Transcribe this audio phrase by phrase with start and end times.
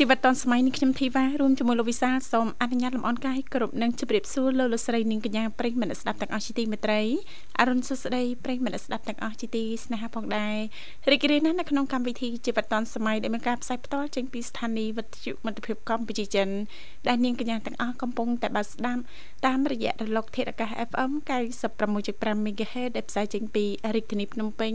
[0.00, 7.02] ជីវិតឌុនសម័យនេះខ្ញុំធីវ៉ារួមជាមួយលោកវិសាលសូមអនុញ្ញាតលំអរកាយគ្រប់នឹងជម្រាបសួរលោកលោកស្រីនាងកញ្ញាប្រិយមិត្តស្ដាប់ទាំងអស់ជាទីមេត្រី
[7.60, 10.56] អរុនសុស្ដីប្រិយមិត្តស្ដាប់ទាំងអស់ជាទីស្នេហាផងដែរ
[11.10, 16.48] រីករាយណាស់នៅក្នុងកម្មវិធីជីវិតឌុនសម័យដែលមានការផ្សាយផ្ទាល់ចេញពីស្ថានីយ៍វិទ្យុមិត្តភាពកម្ពុជាចិន
[17.08, 19.02] ដែលនាងកញ្ញាទាំងអស់កំពុងតែបើស្ដាប់
[19.46, 21.12] តាមរយៈរលកធាតុអាកាស FM
[21.78, 24.72] 96.5 MHz ដែលផ្សាយចេញពីរាជធានីភ្នំពេញ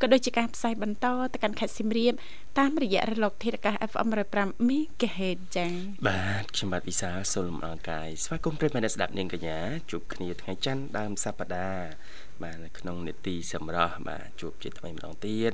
[0.00, 2.14] ក៏ដូចជាការផ្សាយបន្តទៅកាន់ខេត្តសៀមរាប
[2.58, 5.72] តាមរយៈរលកធាតុអាកាស FM 105 MHz ចា៎
[6.08, 9.58] បាទខ្ញុំបាទវិសាលសូមអរកាយស្វាគមន៍ប្រិយមិត្តអ្នកស្ដាប់នាងកញ្ញា
[9.90, 11.90] ជួបគ្នាថ្ងៃច័ន្ទដើមសប្តាហ៍
[12.42, 15.52] បាទនៅក្នុងនេតិសម្រាប់បាទជួបជាថ្មីម្ដងទៀត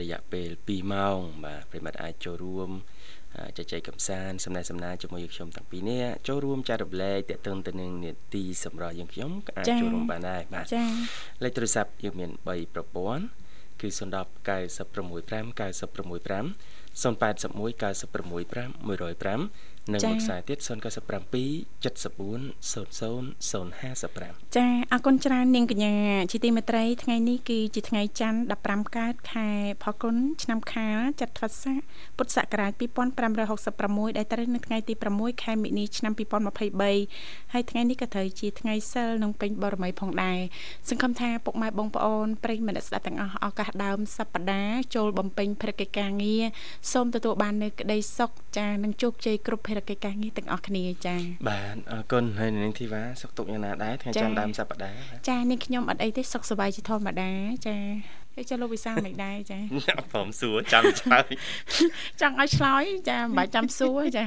[0.00, 2.70] រយៈពេល2ម៉ោង បាទប្រិយមិត្តអាចចូលរួម
[3.56, 10.88] ចែកចែកកំសាន្តសំណេះសំណាលជាមួយខ្ញុំទាំងពីរនេះចូលរួមចែករំលែកតេតឹងទៅនឹងនេតិសម្រាប់យើងខ្ញុំអាចចូលរួមបានដែរបាទចា៎
[11.44, 13.24] លេខទូរស័ព្ទយើងមាន3ប្រព័ន្ធ
[13.80, 14.00] គឺ010
[14.48, 19.50] 965 965 081 965 105
[19.92, 20.68] និងមួយខ្សែទៀត097 74
[22.70, 25.94] 00 055ចាអរគុណច្រើននាងកញ្ញា
[26.30, 29.48] ជាទីមេត្រីថ្ងៃនេះគឺជាថ្ងៃច័ន្ទ15កើតខែ
[29.82, 31.78] ផល្គុនឆ្នាំខាលចត្វាស័ក
[32.16, 32.72] ពុទ្ធសករាជ
[33.44, 36.12] 2566ដែលត្រូវនៅថ្ងៃទី6ខែមិនិនាឆ្នាំ
[36.82, 40.38] 2023ហើយថ្ងៃនេះក៏ត្រូវជាថ្ងៃសិលនិងពេញបរមីផងដែរ
[40.88, 46.42] សង្ឃឹមថាពុកម៉ែបងប្អូនប្រិយមិត្តស្ដាប់ទាំងអស់ឱកាសដើមសប្ដាហ៍ចូលបំពេញភារកិច្ចការងារ
[46.92, 57.30] សូមទទួលបាននូវក្តីសុខចានិងជោគជ័យគ្រប់ភារកិច្ចការងារទាំងអស់គ្នាចា៎បាទអរគុណហើយនាងធីវ៉ាសុខទុក្ខយ៉ាងណាដែរថ្ងៃច័ន្ទដើមសប្តាហ៍ចានាងខ្ញុំអត់អីទេសុខសប្បាយជាធម្មតា
[57.66, 57.76] ចា
[58.38, 59.58] ហើយចាលោកវិសាលមិនដែរចា
[60.12, 61.26] ព្រមសួរចាំឆ្លើយ
[62.20, 64.24] ចង់ឲ្យឆ្លើយចាមិនបាច់ចាំសួរចា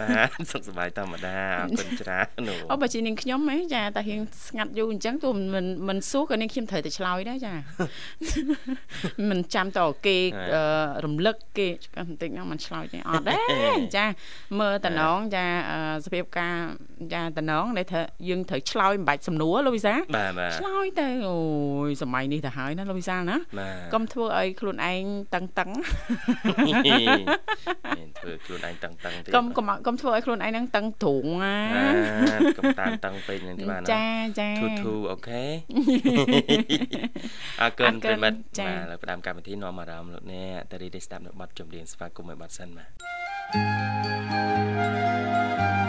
[0.00, 2.26] បាទសុខសប្បាយធម្មតាអរគុណច្រើន
[2.70, 7.54] អូបើជានាងខ្ញុំហ៎ចាតែរៀងស្ងាត់យូរអញ្ចឹងទោះមិនមិនសួរក៏នាងខ្ញុំត្រូវតែឆ្លើយដែរចា
[9.30, 10.16] មិនចាំតគេ
[11.04, 11.68] រំលឹកគេ
[12.08, 13.36] បន្តិចហ្នឹងមិនឆ្លើយទេអត់ទេ
[13.96, 14.06] ចា
[14.60, 15.44] មើលតំណងចា
[16.04, 16.54] សភាពការ
[17.14, 19.94] ចាតំណងដែលត្រូវយើងត្រូវឆ្លើយមិនបាច់សំណួរលោកវិសា
[20.58, 21.36] ឆ្លើយទៅអូ
[21.88, 23.36] យសម័យនេះទៅហើយណាលោកវិសាសាលណា
[23.94, 25.70] កុំធ្វើឲ្យខ្លួនឯងតឹងតឹង
[27.98, 31.56] មានធ្វើខ្លួនឯងតឹងតឹងទៀតកុំកុំកុំធ្វើឲ្យខ្លួនឯងហ្នឹងតឹងទ្រូងណា
[32.58, 34.06] កុំតានតឹងពេកហ្នឹងទេបាទចា
[34.40, 35.44] ចាធូធូអូខេ
[37.60, 42.84] អរគុណប្រិមិត្តបាទលើផ្ដើមកម្មវិធីនាំអារម្មណ៍លោកអ្នកតារីនេះស្ដាប់នៅប័ណ្ណចម្រៀងស្វាគមន៍ឲ្យប័ណ្ណសិនបា
[45.80, 45.81] ទ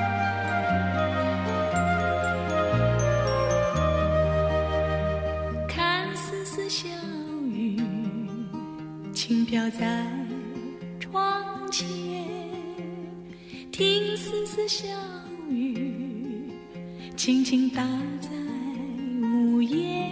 [9.33, 10.05] 轻飘在
[10.99, 11.88] 窗前，
[13.71, 14.85] 听丝丝小
[15.49, 16.51] 雨
[17.17, 17.81] 轻轻打
[18.21, 18.29] 在
[19.23, 20.11] 屋檐，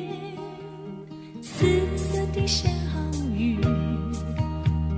[1.40, 2.68] 丝丝的小
[3.38, 3.60] 雨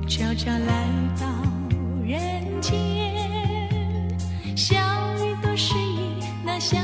[0.08, 0.88] 悄悄来
[1.20, 1.28] 到
[2.06, 4.08] 人间，
[4.56, 4.78] 小
[5.18, 6.78] 雨多诗意，那小。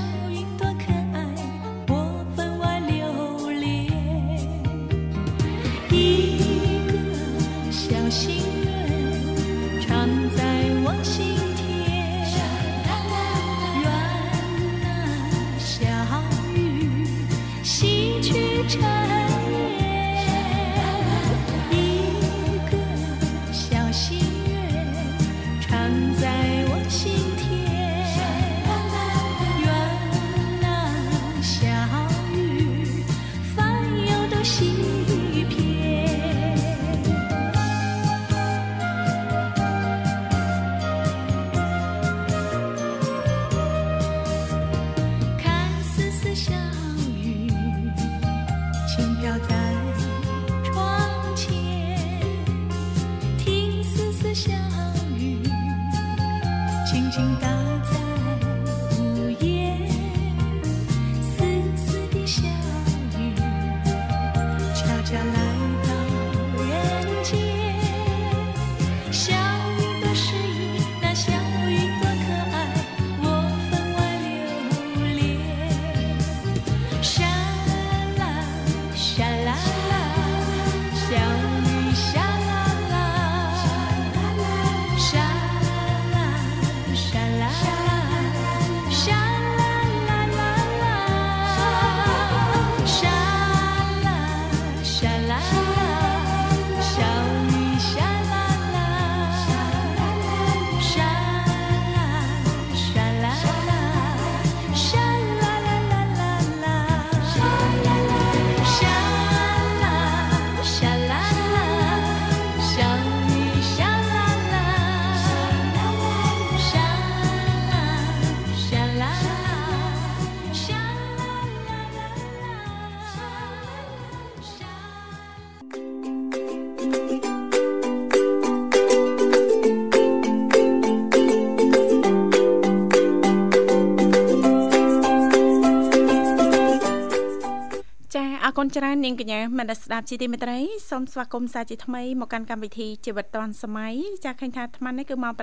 [138.78, 143.94] ច្រើននាងកញ្ញាមនស្ដាប់ជីទីមេត្រីសូមស្វាគមន៍សាជាថ្មីមកកាន់កម្មវិធីជីវិតឌွန်សម័យ
[144.24, 145.34] ចាស់ឃើញថាអាត្មានេះគឺម៉ោង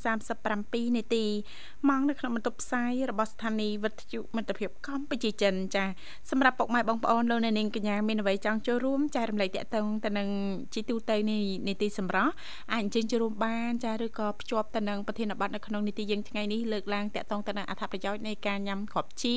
[0.00, 1.24] 7:37នាទី
[1.88, 5.84] ម៉ោងនៅក្នុងបន្ទប់ផ្សាយរបស់ស្ថានីយ៍វិទ្យុមិត្តភាពកម្ពុជាចិនចា
[6.30, 10.28] សម្រាប់ពុកម៉ែបងប្អូនលោកអ្នកនាងកញ្ញាមានអ្វីចង់ចូលរួមចែករំលែកតាក់ទងទៅនឹង
[10.74, 12.32] ជីទូទៅនៃនីតិសម្រាប់
[12.72, 19.36] អាចអញ្ជើញចូលរួមបានចាឬក៏ភ្ជាប់ទៅនឹងប្រធានបទនៅក្នុងនីតិយើងថ្ងៃនេះលើកឡើងតាក់ទងទៅនឹងអត្ថប្រយោជន៍នៃការញ៉ាំគ្រាប់ជី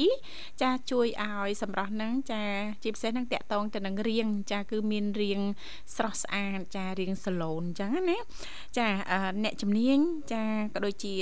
[0.62, 2.44] ចាជួយឲ្យសម្រាប់នឹងចា
[2.84, 5.40] ជាពិសេសនឹងតាក់ទងទៅនឹងរៀងចាគឺមានរៀង
[5.96, 8.18] ស្រស់ស្អាតចារៀងសាឡូនអញ្ចឹងណា
[8.78, 8.88] ចា
[9.44, 10.00] អ្នកជំនាញ
[10.34, 10.44] ចា
[10.74, 11.14] ក៏ដូចជា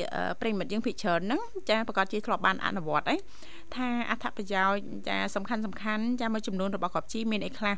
[0.42, 3.16] ប្រិមិត្តយើងភិកច្រើនហ្នឹងចាប្រកាសជាធ្លាប់បានអនុវត្តអី
[3.76, 7.76] ថាអត្ថប្រយោជន៍ចាសំខាន់សំខាន់ចាមួយចំនួនរបស់ក្របជីមានអីខ្លះ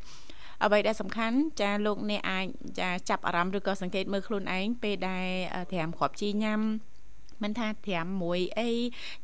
[0.63, 2.45] អ្វីដែលសំខាន់ចាលោកអ្នកអាច
[2.79, 5.27] ចាចាប់អារម្មណ៍ឬក៏សង្កេតមើលខ្លួនឯងពេលដែល
[5.71, 6.61] ត្រាំគ្រាប់ជីញ៉ាំ
[7.43, 8.69] មិនថាត្រាំមួយអី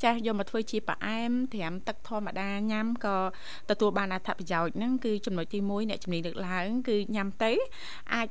[0.03, 3.17] ចាស់យកមកធ្វើជាផ្អែមត្រាំទឹកធម្មតាញ៉ាំក៏
[3.69, 7.51] ទទួលបានអត្ថប្រយោជន៍ហ្នឹងគឺចំណុចទី1អ្នកជំនាញលើកឡើង គឺញ៉ាំទៅ
[8.13, 8.27] អាច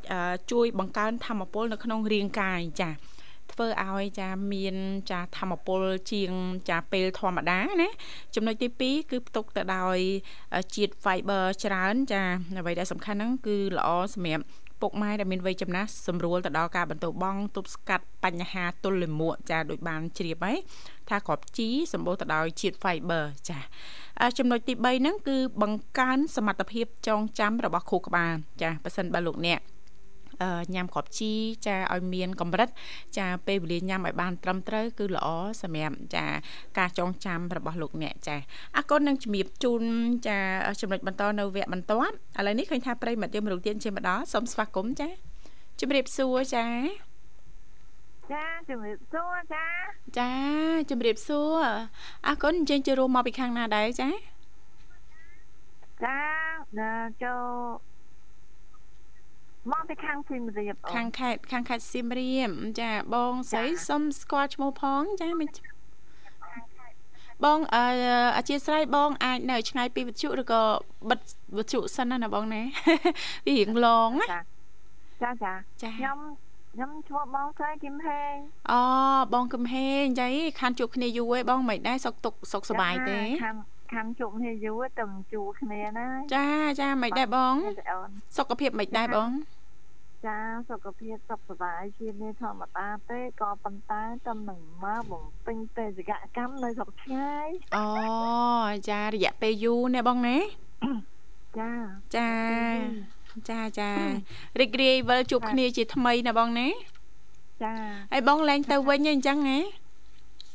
[0.51, 2.91] ជួយបង្កើនធម៌ពលនៅក្នុងរាងកាយចា
[3.53, 4.77] ធ្វើឲ្យចាមាន
[5.11, 5.81] ចាធម្មពល
[6.13, 6.33] ជាង
[6.71, 7.89] ចាពេលធម្មតាណា
[8.35, 9.99] ចំណុចទី2គឺផ្ទុកទៅដោយ
[10.75, 12.23] ជាតិ fiber ច្រើន ចា
[12.59, 14.45] អ្វីដែលសំខាន់ហ្នឹងគឺល្អសម្រាប់
[14.81, 20.57] ពុកម៉ែដែលមានវ័យចំណាស់សម្រួលទៅដល់ការបន្តបងទប់ស្កាត់បញ្ហាទល់លាមកចាដូចបានជ្រាបហើយ
[21.09, 23.59] ថាក្របជីសម្បូរទៅដោយជាតិ fiber ចា
[24.39, 29.61] ចំណុចទី3ហ្នឹងគឺបង្កើនសមត្ថភាពចងចាំរបស់ខួរក្បាលចាប៉ះសិនបើលោកអ្នក
[30.75, 31.33] ញ៉ាំគ្រាប់ជី
[31.67, 32.69] ចាឲ្យមានកម្រិត
[33.19, 35.27] ចាពេលវេលាញ៉ាំឲ្យបានត្រឹមត្រូវគឺល្អ
[35.63, 36.25] សម្រាប់ចា
[36.79, 38.37] ការចងចាំរបស់លោកអ្នកចា
[38.77, 39.83] អរគុណនឹងជំរាបជូន
[40.29, 40.39] ចា
[40.81, 45.09] ចំណុចបន្តនៅវគ្គបន្ទាប់ឥឡូវនេះឃើញថាប្រិមត្តយើងមរុងទៀនជាម្ដងសូមស្វាគមន៍ចា
[45.81, 46.67] ជំរាបសួរចា
[48.33, 49.65] ចាជំរាបសួរចា
[50.19, 50.31] ចា
[50.91, 51.63] ជំរាបសួរ
[52.27, 54.09] អរគុណអញ្ជើញចូលរួមមកពីខាងណាដែរចា
[56.05, 56.19] ចា
[57.23, 57.90] ចូល
[59.69, 65.49] មកពីខាងសៀមរាបខាងខេត្តខាងខេត្តសៀមរាបចាបងស្រីសុំស្គាល់ឈ្មោះផងចាមិន
[67.45, 67.77] បងអ
[68.37, 70.63] អធិស្ស្រ័យបងអាចនៅឆ្ងាយពីវិទ្យុឬក៏
[71.11, 71.21] បិទ
[71.59, 72.63] វិទ្យុសិនណាបងណា
[73.47, 74.27] ពីរៀងឡងណា
[75.23, 75.31] ចា
[75.83, 76.19] ចាខ្ញុំ
[76.75, 78.35] ខ្ញុំឈ្មោះបងស្រីគឹមហេង
[78.71, 78.83] អូ
[79.33, 80.29] បងគឹមហេងចៃ
[80.61, 83.57] ខានជួបគ្នាយូរហើយបងមិនដែរសុខទុក្ខសុខសប្បាយទេខាន
[83.93, 86.47] ខាងជួបគ្នាយូរតែមិនជួគ្នាណាចា
[86.81, 87.55] ចាមិនដែរបង
[88.37, 89.31] សុខភាពមិនដែរបង
[90.27, 90.39] ចា
[90.71, 97.87] សុខភាពសុខសប្បាយជានេះធម្មតាទេក៏ប៉ុន្តែតែនឹងមកបំពេញបេសកកម្មនៅស្រុកឆ្ងាយអូ
[98.91, 100.39] ចារយៈពេលយូរណាបងណា
[101.59, 101.73] ចា
[102.17, 102.31] ចា
[103.49, 103.91] ចាចា
[104.61, 106.69] រីករាយវិលជួបគ្នាជាថ្មីណាបងណា
[107.63, 107.73] ចា
[108.13, 109.59] ហើយបងឡើងទៅវិញអញ្ចឹងហ៎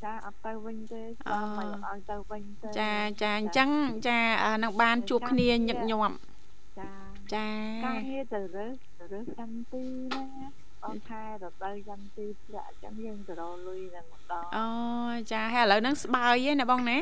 [0.06, 3.70] ចាអត់ទៅវិញទេចាំមិនឲ្យទៅវិញទេចាចាអញ្ចឹង
[4.08, 4.20] ចា
[4.64, 6.16] នឹងបានជួបគ្នាញឹកញាប់
[6.80, 6.90] ចា
[7.34, 7.48] ចា
[7.86, 9.84] ការងារទៅរើសទៅរើសចន្ទី
[10.14, 10.24] ណា
[10.86, 14.68] អត់ខែទៅទៅចន្ទីធ្លាក់អញ្ចឹងយើងទៅរលុយនឹងម្ដងអូ
[15.32, 17.00] ចាហើយឥឡូវហ្នឹងស្បើយឯណាបងណា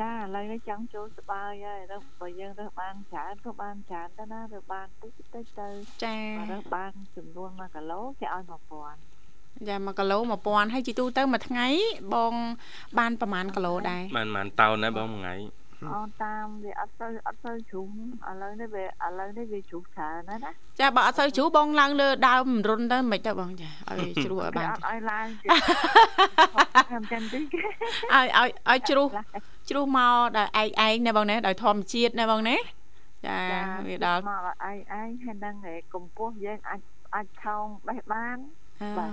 [0.00, 5.68] ចាឥឡូវនេះចង់ចូលស្បើយហើយរើសបើយើងរើសបានច្រើនក៏បានច្រើនទៅណារើសបានតិចតិចទៅ
[6.04, 6.16] ចា
[6.50, 9.15] រើសបានចំនួន1គីឡូគេឲ្យ1000
[9.68, 11.66] យ៉ា1គីឡូ1000ហើយជីទូទៅមួយថ្ងៃ
[12.14, 12.32] បង
[12.98, 15.36] បានប្រហែលគីឡូដែរបានប្រហែលតោនដែរបងមួយថ្ងៃ
[15.84, 17.88] អូតាមវាអត់ទៅអត់ទៅជ្រុំ
[18.28, 25.26] ឥឡូវនេះវាឥឡូវនេះវាជ្រុះច្រើនណាស់ណាចាបើអត់ទៅជ្រុះបងឡើងលើដើមរុនទៅមិនទៅបងចាឲ្យជ្រុះឲ្យបានអត់ឲ្យឡើង
[26.88, 27.40] ខ្ញុំចឹងទី
[28.14, 29.06] ឲ្យឲ្យឲ្យជ្រុះ
[29.68, 32.56] ជ្រុះមកដល់ឯងឯងណាបងណាដោយធម្មជាតិណាបងណា
[33.26, 33.38] ចា
[33.88, 35.54] វាដល់មកឯងឯងហើយនឹង
[35.94, 36.80] កម្ពស់យើងអាច
[37.14, 38.38] អាចខោងបេះបាន
[38.98, 39.10] បាទ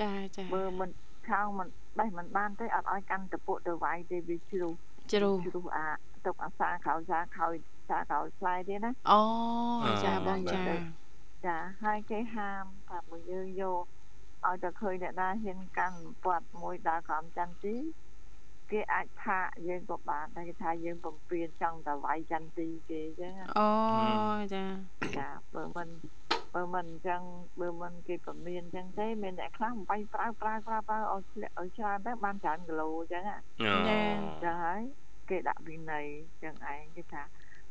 [0.00, 0.90] ចាចាមើលមិន
[1.28, 4.72] ខោមិនបេះមិនបានទេអត់ឲ្យកាន់តពុទៅវាយទេវាជ្រុះ
[5.12, 5.88] ជ្រុះជ្រុះអា
[6.26, 7.46] ទុកអាសាខោសាខោ
[7.88, 9.22] សាខោស្លាយទេណាអូ
[10.04, 10.62] ចាបងចា
[11.46, 13.84] ចាហើយគេហាមថាបើយើងយក
[14.46, 17.76] ឲ្យតែឃើញអ្នកណាហ៊ានកាន់ពាត់មួយដើរក្រំចន្ទទី
[18.70, 23.68] គេអាចផាកយើងក៏បានតែគេថាយើងបំពេញចង់តែវាយចន្ទទីគេអញ្ចឹងអូ
[24.54, 24.64] ចា
[25.18, 25.88] ចាបើមិន
[26.54, 27.22] បើមិនអញ្ចឹង
[27.60, 33.36] បើមិនគេពមៀនអញ្ចឹងទេមានអ្នកខ្លះបំបីប្រើប្រើប្រើប្រើឲ្យធ្លាក់ឲ្យច្រើនទៅបានច្រើនគីឡូអញ្ចឹងណា
[34.44, 34.80] ចាហើយ
[35.30, 37.22] គេដាក់វិន័យអញ្ចឹងឯងគេថា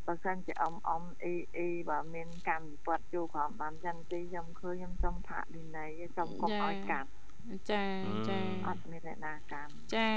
[0.06, 7.84] បើសិនជាអ៊ំអ៊ំអ៊ីអ៊ីបើមានកម្មវិបត្តិជួក្រមបានចឹងទីខ្ញុំឃើញខ្ញុំសុំផាកវិន័យសុំកុំឲ្យកម្មចា
[8.30, 10.12] ចាអត់មានអ្នកណាកម្មចា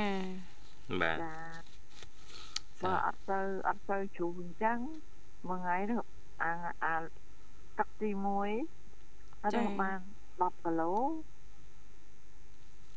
[1.01, 1.35] បាទចា
[2.83, 4.79] បើអត់ទៅអត់ទៅជ្រុះអញ្ចឹង
[5.49, 5.97] មួយថ្ងៃទៅ
[6.43, 6.53] អា
[6.85, 6.95] អា
[7.79, 8.11] ទឹកទី
[8.77, 9.99] 1ហើយបាន
[10.31, 10.93] 10គីឡូ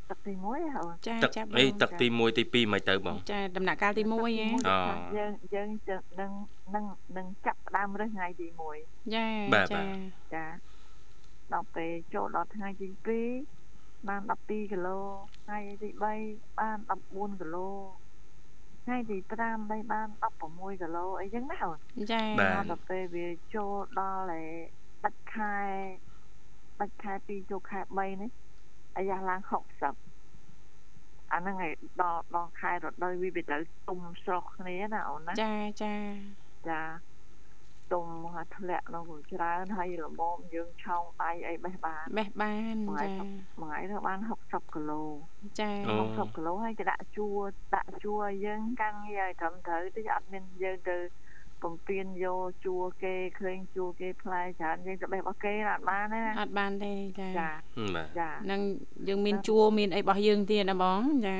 [0.10, 4.29] ទឹកទី1ហ៎ចាចាអីទឹកទី1ទី2មិនទៅបងចាដំណាក់កាលទី1ហ៎
[5.17, 5.70] យើងយើង
[6.20, 6.32] នឹង
[6.75, 6.86] នឹង
[7.17, 8.48] នឹងចាប់ដើមរើសថ្ងៃទី
[8.82, 9.27] 1ចា
[9.74, 9.82] ចា
[10.34, 10.46] ចា
[11.53, 12.88] ដល់ពេលចូលដល់ថ្ងៃទី
[13.44, 15.00] 2បាន12គីឡូ
[15.46, 16.77] ថ្ងៃទី3បាន
[17.10, 17.70] 14គីឡូ
[18.86, 20.08] ថ្ងៃទី5ได้បាន
[20.46, 21.77] 16គីឡូអីចឹងណាអូន
[22.12, 22.22] ចា
[22.70, 24.44] ដល់ពេលវាចូលដល់ឯ
[25.04, 25.56] ដាច់ខែ
[26.80, 28.32] ដាច់ខែ2ចូលខែ3នេះ
[28.98, 29.42] អាយ៉ាឡើង
[30.51, 35.96] 60អាហ្នឹងឯងដល់ដល់ខែរដូវវាវាត្រូវទុំស្រស់គ្នាណាអូនណាចាចា
[36.70, 36.82] ចា
[37.92, 43.08] ទុំមកធ្លាក់នោះច្រើនហើយល្មមយើងឆោងដៃអីបេះបានបេះបានចាមួយ
[43.58, 45.04] ថ្ងៃទៅបាន60គីឡូ
[45.60, 45.72] ចា
[46.04, 47.39] 60គីឡូហើយគេដាក់ជួរ
[47.75, 50.98] ដាក់ជួរយើងកាំងងារឲ្យត្រឹមត្រូវតិចអត់មានយើងទៅ
[51.63, 57.50] បំពេញយកជួគេឃើញជួគេផ្លែច្រើនយើងទៅបេះរបស់គេអត់បានទេអត់បានទេចាចា
[58.20, 58.62] ចានឹង
[59.08, 61.38] យើងមានជួមានអីរបស់យើងទៀតណាបងចា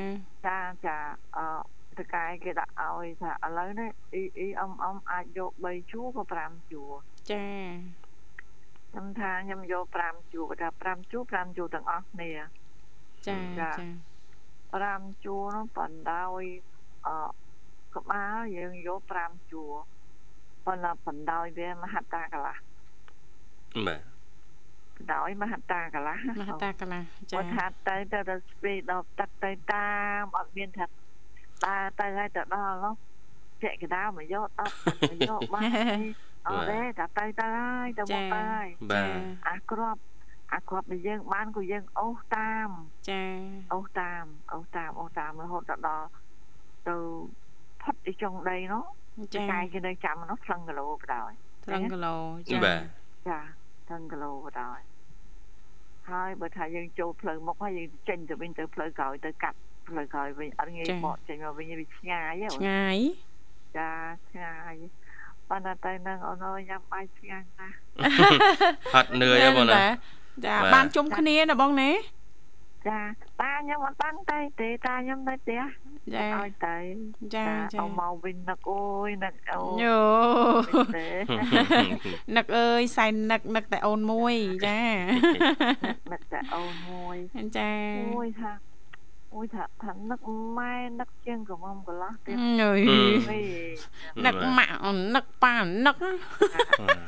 [0.48, 0.98] ចាចា
[1.38, 1.46] អឺ
[2.00, 6.84] តកាយគេដាក់ឲ្យថាឥឡូវនេះអ៊ីអ៊ីអ៊ំអ៊ំអាចយក3ជួក៏5ជួ
[7.32, 7.46] ចា
[8.92, 12.32] ខ្ញុំថាខ្ញុំយក5ជួគាត់ថា5ជួ5ជួទាំងអស់គ្នា
[13.28, 13.70] ចាចា
[15.06, 16.44] 5ជួនោះបណ្ដោយ
[17.08, 17.16] អឺ
[17.96, 19.64] ក្បាលយើងយក5ជួ
[20.66, 22.62] ប៉ុន្តែបណ្ដោយវាមហតាកលាស់
[23.88, 24.02] បាទ
[24.96, 29.90] បណ្ដោយមហតាកលាស់មហតាកលាស់ចាគាត់ថាទៅទៅទៅស្ពីដល់ទឹកទៅតា
[30.22, 30.86] មអត់មានថា
[31.64, 32.94] ដើរទៅហើយទៅដល់នោះ
[33.62, 34.74] ពាក់កណ្ដាលមកយកអត់
[35.12, 35.70] មកយកបាន
[36.48, 39.10] អត់ទេតែទៅទៅហើយទៅមកទៅហើយបាទ
[39.50, 39.98] អាក្រប
[40.54, 42.70] អាក្របដែលយើងបានក៏យើងអូសតាម
[43.10, 43.24] ចា
[43.74, 46.08] អូសតាមអូសតាមអូសតាមរហូតដល់
[46.88, 46.96] ទៅ
[47.82, 48.84] ផុតទីចុងដីនោះ
[49.36, 51.32] ចាកាយគេនៅចាំនោះត្រឹងគីឡូបដោយ
[51.66, 52.16] ត្រឹងគីឡូ
[52.50, 52.82] ចាបាទ
[53.30, 53.40] ចា
[53.88, 54.80] ត្រឹងគីឡូបដោយ
[56.12, 62.98] ហើយបើថាយើងចូលផ្លូវមុខហើយយើងចេញទៅវិញទៅផ្លូវក្រោយទៅកាត់ ផ្លូវក្រោយវិញអត់ងាយបកចេញមកវិញវាឆ្ងាយឆ្ងាយ
[63.78, 63.92] ចា
[64.30, 64.76] ឆ្ងាយ
[65.50, 67.76] ប៉ុន្តែតែនឹងអូនញ៉ាំបាយឆ្ងាញ់ណាស់
[68.94, 69.86] ហត់នឿយបងណា
[70.46, 71.92] ចាបានជុំគ្នាណាបងណា
[72.88, 73.00] ចា
[73.42, 75.62] តាខ្ញុំអត់បានទៅទេតាខ្ញុំនៅផ្ទះ
[76.16, 76.78] ចាឲ្យទៅ
[77.36, 80.00] ចាចាអមកវិញនឹកអូយនឹកអូយោ
[82.36, 84.36] នឹកអើយសែននឹកនឹកតែអូនមួយ
[84.68, 84.84] ចា
[86.14, 87.18] នឹកតែអូនមួយ
[87.58, 87.72] ចា
[88.16, 88.52] អូយថា
[89.36, 90.22] អូយថាថានឹក
[90.58, 92.80] ម៉ែនឹកជាងកំងកន្លោះទៀតអើយ
[94.26, 94.76] នឹកម៉ាក់
[95.16, 95.96] នឹកប៉ានឹក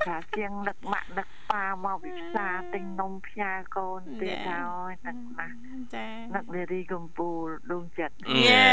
[0.07, 5.55] ថាជាងនឹកម៉ាក់នឹកប៉ាមកវិសាទិញនំផ្ញើកូនទៀតហើយនឹកណាស់
[5.95, 8.15] ចានឹកនារីកំពូលដួងចិត្ត
[8.47, 8.63] យេ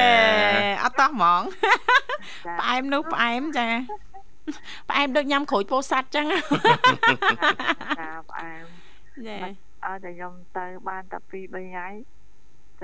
[0.85, 1.43] អត់តោះហ្មង
[2.61, 3.69] ផ្អែមនោះផ្អែមចា
[4.89, 6.27] ផ្អែមដូចញ៉ាំក្រូចពោធិ៍សាត់ចឹង
[8.01, 8.65] ចាផ្អែម
[9.29, 9.37] ចា
[9.87, 11.89] អត់តែខ្ញុំទៅបានតែ2 3ថ្ងៃ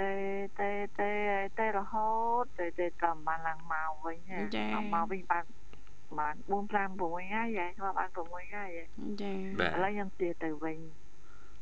[0.01, 0.13] ទេ
[0.61, 1.11] ទេទេ
[1.59, 2.09] ទេរហូ
[2.43, 4.17] តទេទេត្រឹមបានឡើងមកវិញ
[4.55, 4.65] ចា
[4.95, 5.45] មកវិញបាន
[6.19, 6.83] បាន4 5 6ថ្ងៃ
[7.35, 8.69] ហើយមកបាន6ថ្ងៃហើយ
[9.23, 9.35] ចាឥ
[9.85, 10.79] ឡូវខ្ញុំទាទៅវិញ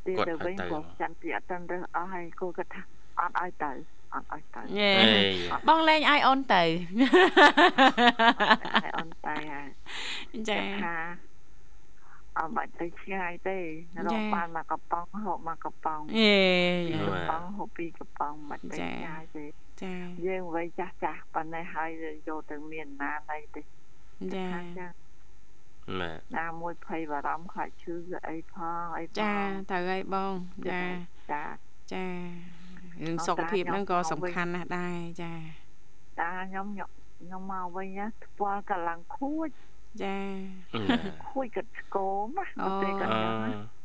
[0.06, 2.82] ទាទៅវិញព្រោះចាំទីអត់ទាន់រើសអស់ហើយគូគាត់ថា
[3.20, 3.72] អត់ឲ្យទៅ
[4.14, 4.62] អត់ឲ្យទៅ
[5.68, 9.68] បងលែងឲ្យអូនទៅឲ្យអូនទៅហើយ
[10.48, 10.60] ចា
[12.38, 13.58] អត់បាច់ទៅឆ្ងាយទេ
[14.06, 16.36] រកបានមកកំប៉ុងហូបមកកំប៉ុងអេ
[17.08, 19.46] កំប៉ុងហូបពីកំប៉ុងមិនទៅឆ្ងាយទេ
[19.82, 19.94] ចា
[20.26, 21.90] យើងវ័យចាស់ចាស់ប៉ុណ្ណេះហើយ
[22.28, 23.62] យកទៅមានណាណីទេ
[24.34, 24.46] ចា
[25.98, 27.94] ម៉ែណាមួយភ័យបារម្ភខ្លាចឈឺ
[28.28, 29.34] អីផងអីផងចា
[29.70, 30.34] ត្រូវហើយបង
[30.70, 30.82] ចា
[31.32, 31.44] ចា
[31.92, 32.06] ចា
[33.04, 35.34] រឿងសុខភាពហ្នឹងក៏សំខាន់ណាស់ដែរចា
[36.20, 36.66] តាខ្ញុំ
[37.20, 39.48] ខ្ញុំមកវិញណាស្ពាល់កម្លាំងខួច
[40.02, 40.16] ចា
[41.30, 42.28] ខួយកាត់ស្គម
[42.62, 43.78] អូទេកាត់ចឹង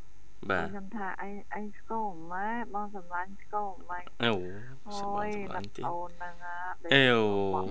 [0.50, 4.34] បាទខ្ញុំថាអីអីស្គមម៉ែបងសម្លាញ់ស្គមម៉ែអូ
[4.90, 6.36] អូយនឹកអូនហ្នឹង
[6.94, 7.24] អេអូ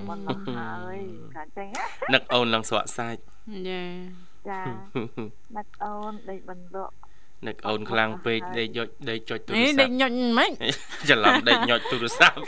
[0.09, 0.99] មិនឡងហើយ
[1.37, 1.69] កាត់ចឹង
[2.15, 3.21] នឹកអូនឡើងស្រក់សាច់
[3.69, 3.83] ចា
[4.49, 4.63] ចា
[5.57, 6.95] នឹកអូនដេកបន្លក់
[7.47, 10.51] នឹកអូនខ្លាំងពេកដេកញុចដេកចុចទូរស័ព្ទដេកញុចមិន
[11.09, 12.41] ច្រឡំដេកញុចទូរស័ព្ទ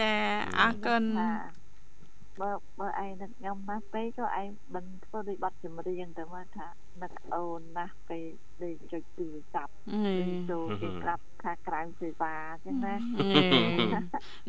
[0.00, 0.12] ចា
[0.60, 1.02] អរគុណ
[2.40, 6.68] បើបើឯងនឹកខ្ញុំណាស់ពេកក៏ឯងមិនធ្វើដូចបាត់ចម្រៀងទៅមកថា
[7.02, 8.30] នឹកអូនណាស់ពេក
[8.62, 9.72] ដូចចុចទូរស័ព្ទ
[10.50, 12.94] ចូលគេក្រាប់ថាក្រៅសេវាចឹងណា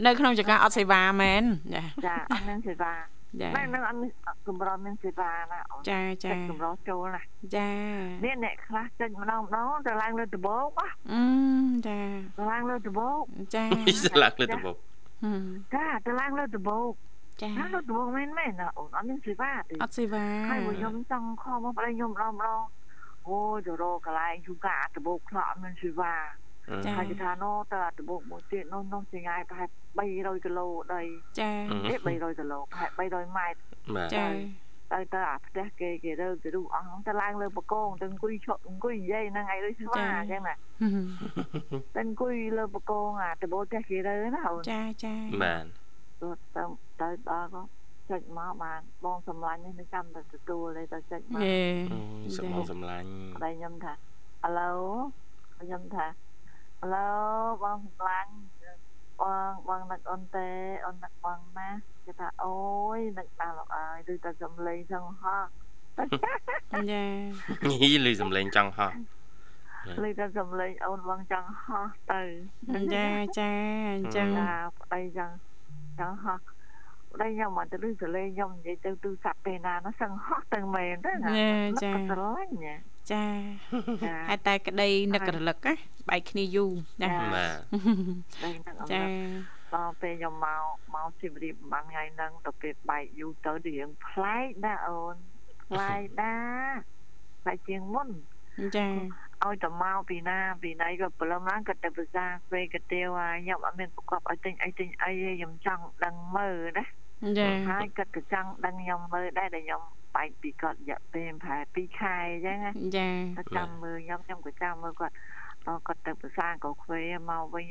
[0.05, 1.43] នៅក្នុងចង្ការអត់សេវាមែន
[1.75, 2.93] ចាចាអត់មានសេវា
[3.41, 7.22] ចាតែនឹងអត់កម្រមានសេវាណាអូនចាចាកម្រចូលណា
[7.55, 7.69] ចា
[8.25, 10.69] មានអ្នកខ្លះចេញម្ដងម្ដងទៅឡើងលើដបោក
[11.12, 11.22] អឺ
[11.88, 12.00] ចា
[12.38, 13.22] ទៅឡើងលើដបោក
[13.55, 14.77] ចាឡើងលើដបោក
[15.75, 16.91] ចាទៅឡើងលើដបោក
[17.41, 22.62] ចារត់មកមែនមែនណាអូនអត់មានសេវាទេអត់សេវាហើយខ្ញុំចង់ខំមកប្តីខ្ញុំម្ដងម្ដង
[23.27, 26.13] អូយទៅរកកន្លែងយូកាតបោកខ្លះអត់មានសេវា
[26.98, 29.69] ហើយគេថាណូតើដបូកមួយទៀតនោះនោះចងាយប្រហែល
[30.08, 31.01] 300គីឡូដី
[31.39, 31.51] ចា
[31.89, 34.25] ទេ300គីឡូប្រហែល300ម៉ែត្រចា
[34.93, 40.55] ទៅទៅអាផ្ទះគេគេរើគេរុះអស់ទៅឡើងលើបកងទៅអង្គុយឈប់អង្គុយនិយាយហ្នឹងឯងដូចស្វាអញ្ចឹងណា
[41.96, 45.65] ទៅអង្គុយលើបកងអាដបូលផ្ទះគេរើណាអូនចាចាបាន
[46.55, 46.63] ទៅ
[47.01, 47.61] ទៅទៅដល់ក៏
[48.09, 51.41] ចុចមកបានបងសម្លាញ់នេះចាំតែទទួលទេទៅចុចមក
[52.37, 53.07] សម្បងសម្លាញ់
[53.43, 54.79] តែខ្ញុំថាឥឡូវ
[55.61, 57.17] ខ្ញុំថាឥឡូវ
[57.63, 58.31] បងសម្លាញ់
[59.21, 60.49] បងបងនឹកអូនទេ
[60.85, 61.69] អូននឹកបងណា
[62.05, 62.55] គេថាអូ
[62.97, 65.45] យនឹកដល់លោកអើយដូចតែសំឡេងចង់ហោះ
[66.91, 67.03] ចា
[67.81, 68.91] ញីលឺសំឡេងចង់ហោះ
[70.03, 72.21] លឺតែសំឡេងអូនបងចង់ហោះទៅ
[72.95, 73.07] ចា
[73.39, 73.51] ចា
[73.95, 75.35] អញ្ចឹងថាប្តីចង់
[75.99, 76.39] ចង់ហោះ
[77.13, 81.31] ប្តីខ្ញុំមកទៅលឺសលេងខ្ញុំនិយាយទៅទូរស័ព្ទពេលណានោះសឹងហោះទៅមែនទេណា
[81.83, 82.79] ចាស្រឡាញ់
[83.11, 83.23] ចា
[84.29, 85.73] ហើយតែក្តីនឹករលឹកណា
[86.09, 87.57] បែកគ្នាយូរណាបាទ
[88.91, 89.01] ចា
[89.73, 90.63] ដល់ពេលខ្ញុំមក
[90.95, 95.15] មកជម្រាបបានថ្ងៃហ្នឹងទៅពេលបែកយូរទៅរៀងប្លែកណាអូន
[95.69, 96.33] ប្លែកណា
[97.41, 98.09] ប្លែកជាងមុន
[98.77, 98.87] ចា
[99.46, 106.86] ឲ្យទៅមកពីណាពីណៃក៏ព្រលឹមឡើងក៏ទៅភាសាស្វេកាទៀវខ្ញុំអត់មានប្រកបឲ្យទិញអីទិញអីទេខ្ញុំចង់ដឹងមើលណា
[107.39, 109.82] ចាហើយគាត់ក៏ចង់ដឹងខ្ញុំមើលដែរដែលខ្ញុំ
[110.15, 115.15] បែកពីគាត់រយៈពេលប្រហែល2ខែអញ្ចឹងណាចាគាត់ចាំមើលខ្ញុំខ្ញុំក៏ចាំមើលគាត់
[115.67, 117.65] ដល់គាត់ទៅភាសាក៏ខ្វេមកវិញ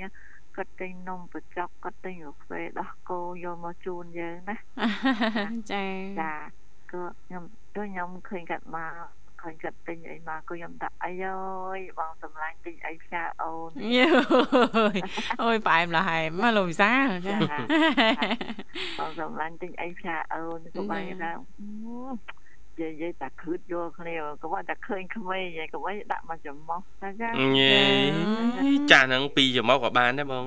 [0.56, 4.56] គាត់ទិញនំបញ្ចុកគាត់ទិញកាហ្វេដោះគោយកមកជូនយើងណា
[5.72, 5.84] ចា
[6.20, 6.32] ចា
[6.92, 7.42] ក៏ខ្ញុំ
[7.76, 8.92] ទៅខ្ញុំឃើញគាត់មក
[9.42, 11.38] ឃើញគាត់ទិញអីមកក៏ខ្ញុំថាអីអើ
[11.76, 13.70] យបងសម្លាញ់ទិញអីផ្សាអូន
[15.42, 16.92] អូយផ្អែមលះហែមមកលោកវិសា
[17.26, 17.36] ចា
[18.98, 21.32] បងសម្លាញ់ទិញអីផ្សាអូនក៏បានថា
[22.78, 27.28] និយាយនិយាយតែខឺតយកគ្នាក៏ว่าតែឃើញក្មេងឯងក៏វិញដាក់មកចំមុះតែចា
[28.90, 30.44] ចាស់ហ្នឹងពីចំមុះក៏បានដែរបង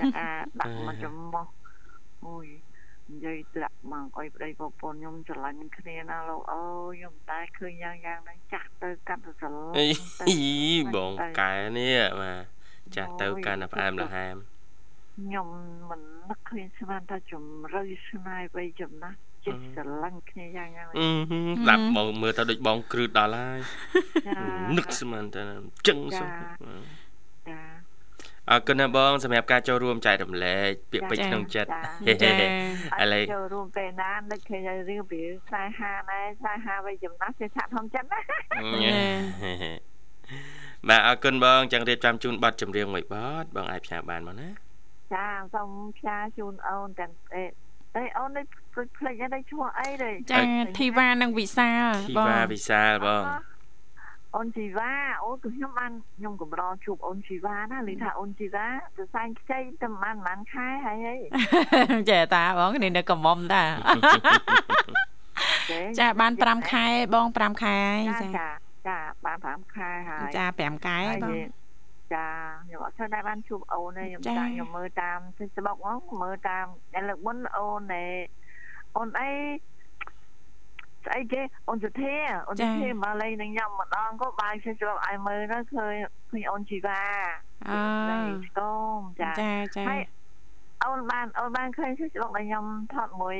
[0.00, 0.28] ចា
[0.60, 1.46] ដាក់មកចំមុះ
[2.26, 2.46] អូយ
[3.10, 9.74] និយាយត្រាក់មកអុយប្តីប្រពន្ធខ្ញុំស្រឡាញ់គ្នាណាលោកអើយខ្ញុំតែឃើញយ៉ាងយ៉ាងហ្នឹងចាស់ទៅកាន់ទៅស្រឡាញ់
[10.28, 10.38] អី
[10.94, 14.36] បងកែនេះបាទចាស់ទៅកាន់តែផ្អែមល្ហែម
[15.16, 15.48] ខ្ញុំ
[15.90, 17.44] មិននឹកឃើញស្មានថាជំ
[17.74, 23.60] រឿស្នេហ៍វ័យចំណាស់ចិត្តស្រឡាញ់គ្នាយ៉ាងយ៉ាងស្ដាប់មកមើលទៅដូចបងគ្រឺដល់ហើយ
[24.76, 25.42] នឹកស្មានតែ
[25.88, 26.48] ចឹងសុខចា
[28.48, 31.72] អរគុណណាបងសម្រាប់ការចូលរួមចែករំលែកពាក្យពេចន៍ក្នុងចិត្តឥ
[33.12, 38.20] ឡូវចូលរួមពេលណានឹកឃើញរឿងពីខ្សែហាដែរខ្សែហាវិញចំណាស់ជាឆាក់ក្នុងចិត្តណា
[40.88, 44.48] បាទអរគុណបងចង់រៀបចំជូនប័ណ្ណចម្រៀងមួយប័ណ្ណបងអាចផ្សាយបានមកណា
[45.14, 48.44] ចាសូមផ្សាយជូនអូនទាំងអេអូននេះ
[48.98, 50.40] ភ្លេចអីឈ្មោះអីទេចា
[50.78, 53.24] ធីវ៉ានិងវិសាលធីវ៉ាវិសាលបង
[54.36, 58.66] អូនជីវ៉ាអូគឺខ្ញុំបានខ្ញុំកម្រជួបអូនជីវ៉ាណាឮថាអូនជីវ៉ា
[58.96, 61.14] ទៅសែងខ្ចីតែប្រហែលប្រហែលខែហើយហី
[62.10, 63.62] ចាតាបងនេះនៅកំមុំតា
[66.00, 67.78] ចាបាន5ខែបង5ខែ
[68.38, 68.48] ចា
[68.88, 71.36] ចាបាន5ខែហើយចា5ខែបង
[72.14, 72.28] ចា
[72.66, 78.04] ខ្ញុំអត់ស្គាល់ដែរបានជួបអូនទេខ្ញុំចាខ្ញុំមើលតាម Facebook មកមើលតាមតែលើកមុនអូនណែ
[78.96, 79.30] អូនអី
[81.10, 82.14] ស្អីគេអូនសុធា
[82.48, 85.94] អូនសុធាមកលេងនឹងខ្ញុំម្ដងក៏បាយ Facebook ឲ្យមើលទៅឃើញ
[86.30, 87.00] ឃើញអូនជីវ៉ា
[87.68, 87.76] អឺ
[88.46, 88.60] ស្គ
[88.96, 90.00] មចាចាចាហើយ
[90.84, 93.36] អូនបានអូនបានឃើញ Facebook ដែលខ្ញុំថតមួយ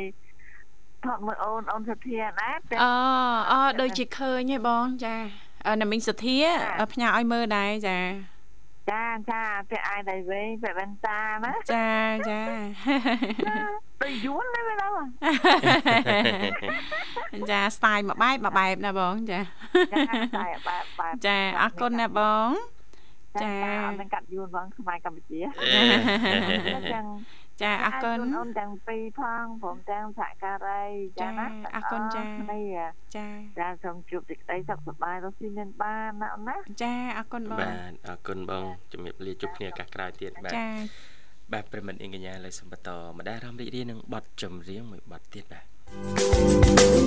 [1.05, 2.51] ថតមួយអូនអូនសុធាណា
[2.83, 2.93] អូ
[3.51, 5.17] អូដូចជាឃើញហ៎បងចា
[5.81, 6.37] ណាមីងសុធា
[6.93, 7.99] ផ្ញើឲ្យមើលដែរចា
[8.91, 11.89] ចាចាពាក់អាយដៃវែងពាក់វ៉ែនតាណាចា
[12.29, 12.41] ចា
[14.03, 15.09] ទៅយួនណាមែនអត់
[17.51, 19.41] ចាស្ទាយមួយបែបមួយបែបណាបងចា
[19.93, 22.49] ចាស្ទាយបែបបែបចាអរគុណណាបង
[23.43, 23.55] ចា
[24.01, 25.41] នឹងកាត់យួនបងខ្មែរកម្ពុជា
[26.95, 27.07] ចឹង
[27.63, 30.85] ចាអរគុណអូនទាំងពីរផងព្រមទាំងសហការី
[31.21, 32.23] ចាណាអរគុណចា
[33.17, 33.27] ចា
[33.59, 40.67] ចាសូមជួបសេចក្តីសុខសប្បាយរស់ស៊ីមានបានណាអូនណាចាអរគុណបងបាទអរគុណបងជំរាបលាជួបគ្នាឱកាសក្រោយទៀតបាទចា
[41.53, 47.00] បាទប្រិមិត្តអញ្ញាលើសំបតម្ដាយរាមរីករាយនឹងបတ်ចម្រៀងមួយបတ်ទៀតបាទ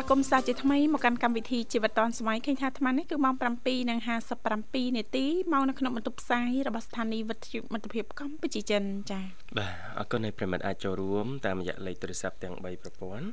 [0.00, 9.24] សូមស្វាគមន៍សាជាថ្មីមកកាន់កម្មវិធីជីវិតឌွန်សម័យឃើញថាអាត្មានេះគឺម៉ោង7:57នាទីមកនៅក្នុងបន្ទប់ផ្សាយរបស់ស្ថានីយ៍វិទ្យុមិត្តភាពកម្ពុជាចិនចា៎
[9.58, 13.26] បាទអរគុណឲ្យប្រិមិត្តអាចចូលរួមតាមរយៈលេខទូរស័ព្ទទាំង3ប្រព័ន្ធ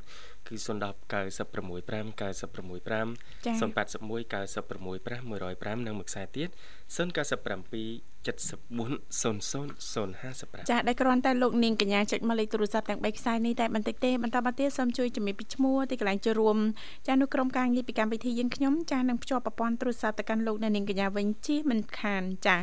[0.48, 6.50] គឺ010 965 965 081 965 105និងមួយខ្សែទៀត
[6.96, 16.58] 097 740055ចាដែលគ្រាន់តែលោកនាងកញ្ញាចុចមកលេខទូរស័ព្ទទាំង3ខ្សែនេះតែបន្តិចទេបន្តមកទៀតសូមជួយជំរាបពីឈ្មោះទីកន្លែងចូលរួម
[17.08, 22.58] ចានៅក្រុមការងារពីកម្មវិធីយើងខ្ញុំចានឹងភ្ជាប់ប្រព័ន្ធទូរស័ព្ទទៅកាន់លោកនាងកញ្ញាវិញជិះមិនខានចា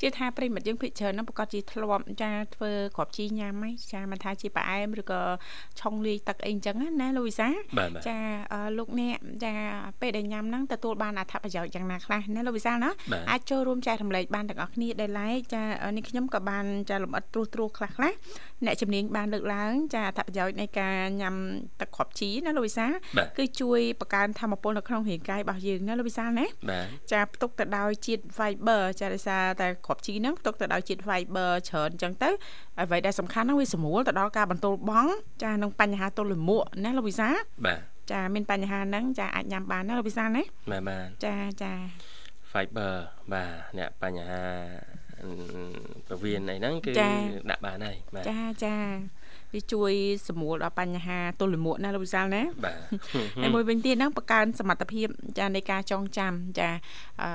[0.00, 5.20] ជឿថាប្រិមិត្តយើងភិកច្រើនណាស់ប្រកាសជាធ្លាប់ចាធ្វើក្របជីញ៉ាំហីចាមិនថាជាផ្អែមឬក៏
[5.80, 7.48] ឆុងលាយទឹកអីអញ្ចឹងណាលោកវិសា
[8.08, 8.18] ចា
[8.78, 9.52] លោកអ្នកចា
[10.00, 12.90] ពេលដែលញ៉ាំហ្នឹងទទួលបានអត្ថប្រយោជន៍យ៉ាងណាខ្លះណាលោកវិសាណា
[13.30, 15.62] អាចចូលរួមចែករំលែកបានទាំងអស់គ្នាដែល like ចា
[15.96, 18.12] នេះខ្ញុំក៏បានចាលំអិតត្រួសត្រាសខ្លះខ្លះ
[18.64, 21.34] អ្នកជំនាញបានលើកឡើងចាអត្ថប្រយោជន៍នៃការញ៉ាំ
[21.80, 22.86] ទឹកគ្រាប់ជីណាលោកវិសា
[23.38, 26.46] គឺជួយបង្កើនធម៌ពលនៅក្នុងរាងកាយរបស់យើងណាលោកវិសាណា
[27.12, 32.30] ចាផ្ទុកទៅដោយជាតិ fiber ចាដោយសារតែគ្រាប់ជីហ្នឹងផ្ទុកទៅដោយជាតិ fiber ច្រើនអញ្ចឹងទៅ
[32.80, 35.12] អ្វីដែលសំខាន់ហ្នឹងវាស្រួលទៅដល់ការបន្ទល់បង់
[35.44, 37.30] ចានឹងបញ្ហាទល់លាមកណាលោកវិសា
[37.66, 37.80] បាទ
[38.12, 41.72] ចាមានបញ្ហាហ្នឹងចាអាចញ៉ាំបានណាលោកវិសាណាបាទបាទចាចា
[42.52, 42.94] fiber
[43.32, 44.42] បាទអ្នកបញ្ហា
[46.08, 46.92] ពវៀនអីហ្នឹងគឺ
[47.50, 48.76] ដាក់បានហើយបាទចាចា
[49.53, 49.91] វាជួយ
[50.27, 52.75] សម្រួលដល់បញ្ហាទល់លាមកណាលោកវិសាលណាបាទ
[53.41, 55.07] ហើយមួយវិញទៀតហ្នឹងបង្កើនសមត្ថភាព
[55.39, 56.69] ចានៃការចងចាំចា
[57.21, 57.29] អឺ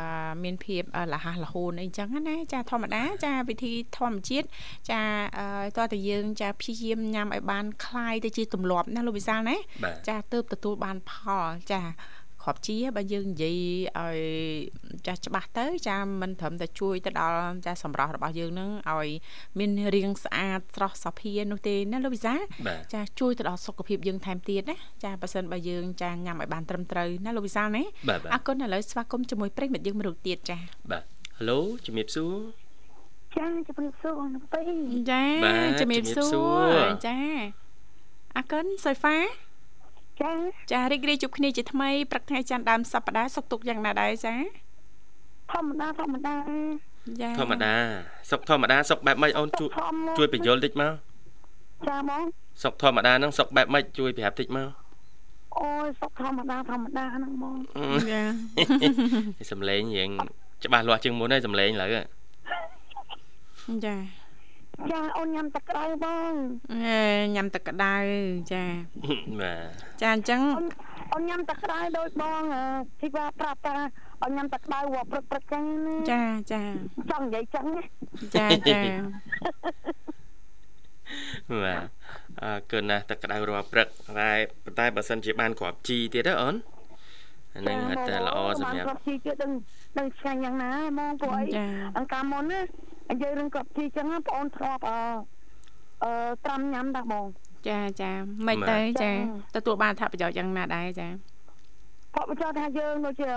[0.45, 4.47] មានភាពលះហះលហូនអីចឹងណាចាធម្មតា ចាវិធីធម្មជាតិ
[4.91, 5.01] ចា
[5.79, 9.57] តើតើយើង ចាព្យាយាមញ៉ាំឲ្យបានคลายទៅជាទម្លាប់ណាលោកវិសាលណា
[10.09, 11.13] ចាទើបទទួលបានផ
[11.45, 11.83] លចា
[12.44, 13.58] គ្រាប់ជាបើយើងនិយាយ
[14.00, 14.20] ឲ្យ
[15.08, 19.10] ចាស់ច្បាស់ទៅចាមិនត្រឹមតែជួយទៅដល់ចាស់សម្រស់របស់យើងនឹងឲ្យ
[19.60, 22.34] មានរាងស្អាតស្រស់សភានោះទេណាលោកវិសា
[22.94, 27.84] ចាជួយទៅដល់សុខភាពយើងថែមទៀតណាចាបើសិនបើយើងចាញ៉ាំឲ្យបានត្រឹមត្រូវណាលោកវិសាណា
[28.34, 30.58] អរគុណឥឡូវស្វាគមន៍ជាមួយប្រិមិត្តយើងមួយរូបទៀតចា
[30.92, 31.04] បាទ
[31.38, 32.36] ហៅឡូជំរាបសួរ
[33.38, 34.76] ចាជំរាបសួរអូនពេញ
[35.12, 35.24] ចា
[35.80, 36.24] ជំរាបសួ
[36.66, 36.78] រ
[37.08, 37.18] ចា
[38.38, 39.18] អរគុណសុយហ្វា
[40.22, 40.32] ចា
[40.72, 44.34] ចារីករាយជួបគ្នាជាថ្មីព្រឹកថ្ងៃច័ន្ទដើមសប្តាហ៍សុខទុក្ខយ៉ាងណាដែរចា
[45.52, 46.36] ធម្មតាធម្មតា
[47.22, 47.74] ចាធម្មតា
[48.30, 49.70] សុខធម្មតាសុខបែបម៉េចអូនជួយ
[50.18, 50.94] ជួយបញ្យល់តិចមក
[51.88, 52.24] ចាបង
[52.64, 54.70] សុខធម្មតាហ្នឹងសុខបែបម៉េចជួយប្រាប់តិចមក
[55.58, 57.56] អូយសុខធម្មតាធម្មតាហ្នឹងបង
[58.12, 58.22] ចា
[59.52, 60.10] សំឡេងរៀង
[60.66, 61.90] ច្បាស់លាស់ជាងមុនហើយសំឡេងឥឡូវ
[63.86, 63.96] ចា
[64.92, 66.34] ចាអូនញ៉ាំទឹកក្តៅបង
[66.72, 67.02] អេ
[67.36, 67.96] ញ៉ាំទឹកក្តៅ
[68.52, 68.64] ចា
[69.42, 70.42] បាទចាអញ្ចឹង
[71.14, 72.42] អូនញ៉ាំទឹកក្តៅដូចបង
[73.02, 73.76] ទីว่าប្រាប់តា
[74.24, 75.64] អូនញ៉ាំទឹកក្តៅវ៉ព្រឹកព្រឹកចឹង
[76.12, 76.62] ចាចា
[77.12, 77.66] ចង់និយាយចឹង
[78.36, 78.80] ចាចា
[81.64, 81.84] បាទ
[82.42, 83.88] អើគឺណាស់ទឹកក្តៅរាល់ព្រឹក
[84.20, 84.32] តែ
[84.64, 86.56] ប៉ុន្តែបើសិនជាបានគ្រាប់ជីទៀតទេអូន
[87.56, 89.52] អានឹងហៅតែល្អសម្រាប់គ្រាប់ជីទៀតដឹង
[89.98, 91.46] ដឹងឆ្ងាញ់យ៉ាងណាហ្មងព្រោះអី
[91.98, 92.60] អង្ការមុនណា
[93.10, 94.98] និយាយរឿងគាត់ជីចឹងបងអូនធ្លាប់អឺ
[96.04, 96.12] អឺ
[96.46, 97.26] ត្រាំញ៉ាំតាបង
[97.68, 98.12] ចាចា
[98.48, 99.12] មិនទៅចា
[99.56, 101.08] ទទួលបានអត្ថប្រយោជន៍យ៉ាងណាដែរចា
[102.16, 103.30] គាត់បញ្ជាក់ថាយើងដូចជា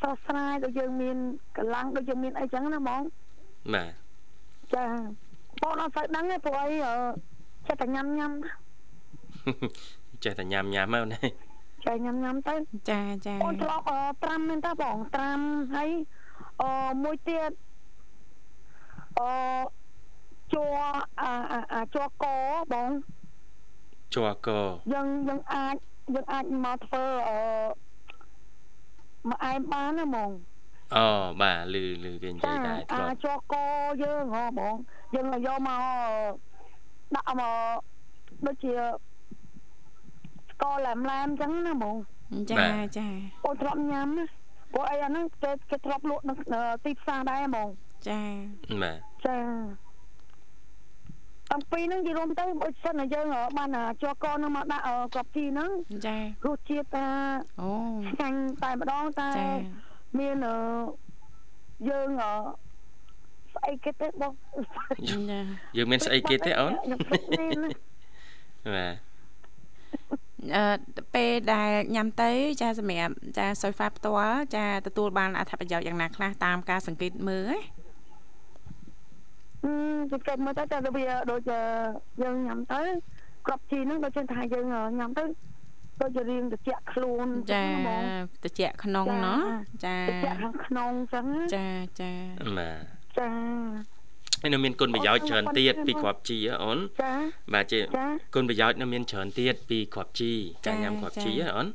[0.00, 1.16] ស្រស់ស្រាយដូចយើងមាន
[1.56, 3.00] កម្លាំងដូចយើងមានអីចឹងណាបង
[3.74, 3.90] បាទ
[4.74, 4.84] ចា
[5.62, 6.76] បងអត់ស្គាល់ដឹងទេព្រោះអី
[7.66, 8.32] ចេះតែញ៉ាំញ៉ាំ
[10.24, 11.18] ចេះតែញ៉ាំញ៉ាំមកណា
[11.86, 12.54] ចេះញ៉ាំញ៉ាំទៅ
[12.90, 13.82] ចាចាបងធ្លាប់
[14.22, 15.38] ត្រាំមែនតាបងត្រាំ
[15.74, 15.90] ហើយ
[16.60, 16.70] អឺ
[17.04, 17.50] មួយទៀត
[19.18, 19.22] អ
[20.52, 20.62] ជួ
[21.20, 21.32] អា
[21.72, 22.24] អាជួក
[22.72, 22.90] បង
[24.14, 24.48] ជួក
[24.92, 25.76] យើងយើងអាច
[26.14, 27.38] យើងអាចមកធ្វើអឺ
[29.28, 30.30] មកអែមបានណាហ្មង
[30.94, 31.06] អូ
[31.40, 33.54] បាទលឺលឺគេនិយាយដែរធ្លាប់អាចក
[34.02, 34.74] យើងហ៎បង
[35.14, 35.82] យើងយកមក
[37.14, 37.78] ដាក់មក
[38.46, 38.74] ដូចជា
[40.50, 41.96] ស្ករឡែមឡែមអញ្ចឹងណាបង
[42.50, 42.56] ចា
[42.96, 43.06] ចា
[43.44, 44.24] អូនធ្លាប់ញ៉ាំណា
[44.72, 46.34] ព្រោះអីអាហ្នឹងគេគេធ្លាប់លក់នៅ
[46.84, 47.68] ទីផ្សារដែរហ្មង
[48.08, 48.20] ចា
[48.82, 49.38] បាទចា
[51.54, 53.26] អំពីហ្នឹងនិយាយរួមទៅបើសិនតែយើង
[53.58, 53.68] បាន
[54.02, 55.70] ជាប់កនឹងមកដាក់ក្របជីហ្នឹង
[56.06, 57.06] ចារសជាតិតា
[57.60, 57.70] អូ
[58.10, 59.30] ឆ្ងាញ់តែម្ដងតែ
[60.18, 60.36] មាន
[61.88, 62.08] យើង
[63.54, 64.32] ស្អីគេទេបង
[65.76, 66.70] យើងមានស្អីគេទេអូន
[68.74, 68.94] បាទ
[70.56, 72.30] អឺពេលដែលញ៉ាំទៅ
[72.62, 77.83] ចាសម្រាប់ចាសុយហ្វាផ្ទាល់ចាទទួលបានអត្ថប្រយោជន៍យ៉ាងណាខ្លះតាមការសង្កេតមើលណា
[79.64, 79.72] អឺ
[80.12, 81.40] សង្កេតមើលទៅតែវាដូច
[82.22, 82.82] យើងញ៉ាំទៅ
[83.46, 84.66] ក្របជីហ្នឹងដូចថាយើង
[84.98, 85.24] ញ៉ាំទៅ
[86.00, 87.64] ដូចជារៀងត្រជាក់ខ្លួនចា
[88.44, 89.40] ត្រជាក់ក្នុងណោះ
[89.84, 91.66] ចាត្រជាក់ខាងក្នុងចឹងចា
[92.00, 92.12] ចា
[92.58, 92.82] បាទ
[93.18, 93.28] ចា
[94.42, 97.12] ហើយនៅមានគុណប្រយោជន៍ច្រើនទៀតពីគ្រាប់ជីអូនចា
[97.54, 97.80] បាទជា
[98.34, 100.32] គុណប្រយោជន៍នៅមានច្រើនទៀតពីគ្រាប់ជី
[100.66, 101.66] ការញ៉ាំគ្រាប់ជីអូន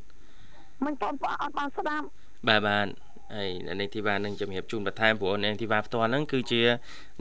[0.85, 2.05] មិនបងប្អូនអត់បានស្ដាប់
[2.47, 2.87] បាទបាទ
[3.35, 6.61] ហើយនាងធីវ៉ានឹងជំរាបជូនបន្ថែមព្រោះនាងធីវ៉ាផ្ទាល់ហ្នឹងគឺជា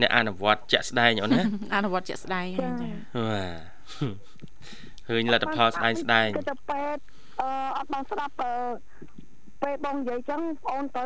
[0.01, 1.43] អ្នកអនុវត្តជាក់ស្ដែងអូនណា
[1.77, 3.59] អនុវត្តជាក់ស្ដែងចាបាទ
[5.09, 7.03] ឃើញលទ្ធផលស្ដែងស្ដែងទៅពេទ្យ
[7.41, 8.33] អឺអត់បានស្ដាប់
[9.63, 11.05] ពេលបងនិយាយចឹងបងអូនទៅ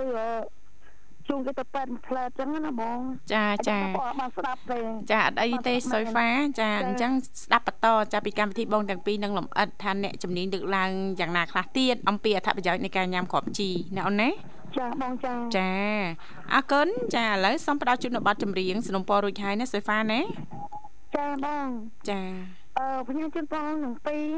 [1.29, 2.99] ជូនគេទៅពេទ្យមួយផ្លែចឹងណាបង
[3.35, 4.81] ចាចាបងបានស្ដាប់ទេ
[5.13, 6.29] ចាអត់អីទេសុយហ្វា
[6.61, 7.13] ចាអញ្ចឹង
[7.45, 14.31] ស្ដាប់បន្តចាពីកម្មវិធីបងទាំងពីរនឹងលំអិតថាអ្នកជំនាញលើកឡើងយ៉ាងណាខ្លះទៀតអំពីអត្ថប្រយោជន៍នៃការញ៉ាំគ្រាប់ជីណាអូនណា
[14.79, 15.71] ចាបងចាចា
[16.55, 20.21] អរគុណចាឥឡូវសូមផ្ដល់ជូននៅប័ណ្ណចម្រៀងสนុំពររួចហើយណាសុយហ្វាណា
[21.17, 21.69] ចាបង
[22.11, 22.21] ចា
[22.79, 24.29] អឺផ្ញើជូនបងទាំងពីរ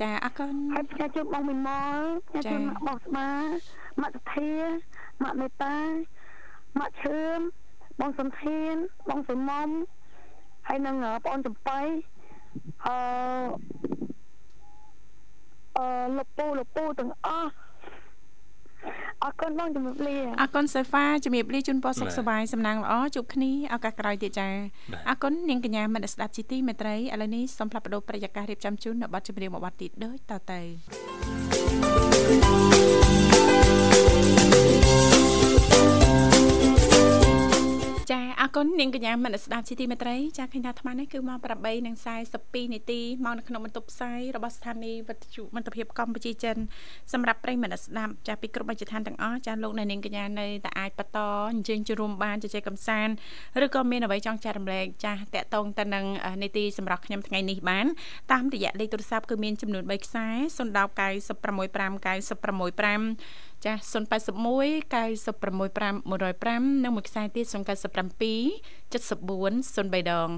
[0.00, 3.28] ចាអរគុណហើយផ្ញើជូនបងមីម៉លផ្ញើជូនបងស្មា
[4.00, 4.50] ម៉ាក់ធា
[5.22, 5.76] ម៉ាក់មេតា
[6.78, 7.38] ម៉ាក់ឈឿម
[8.00, 8.74] បងសំធាន
[9.08, 9.68] បងសៃមុំ
[10.68, 11.80] ហើយនឹងបងចំបៃ
[12.86, 12.96] អឺ
[15.76, 17.50] អឺលោកពូលោកពូទាំងអស់
[19.24, 24.48] អរគុណបងជំរាបលាអរគុណសូហ្វាជំរាបលាជូនពរសុខសប្បាយសំណាងល្អជួបគ្នាឱកាសក្រោយទៀតចា
[25.08, 30.60] អរគុណនាងកញ្ញាមិត្តស្ដាប់ជីទីមេត្រីឥឡូវនេះសូមផ្លាប់បដោប្រយាកររៀបចំជូននៅប័ណ្ណចម្រៀងមួយប័ណ្ណទៀតដូចតទៅ
[38.42, 41.38] អរគុណនាងកញ្ញាមនស្ដាប់ជាទីមេត្រីចាឃើញថាអាត្មានេះគឺមក
[42.06, 46.56] 8:42នាទីមកនៅក្នុងបន្ទប់ផ្សាយរបស់ស្ថានីយ៍វិទ្យុមិត្តភាពកម្ពុជាចិន
[47.12, 51.18] សម្រាប់ប្រិយមិត្តស្ដាប់ចាពីគ្រប់វិជ្ជាឋានទាំងអស់ចាលោកនាងកញ្ញានៅតែអាចបន្ត
[51.52, 53.14] អញ្ជើញជួមបានជជែកកម្សាន្ត
[53.64, 56.04] ឬក៏មានអ្វីចង់ចែករំលែកចាតកតងទៅនឹង
[56.42, 57.86] នីតិសម្រាប់ខ្ញុំថ្ងៃនេះបាន
[58.32, 60.26] តាមរយៈលេខទូរស័ព្ទគឺមានចំនួន3ខ្សែ
[60.58, 67.54] 010 965 965 ចា081 965 105និងមួយខ្សែទៀត097
[68.92, 70.28] 74 03ដង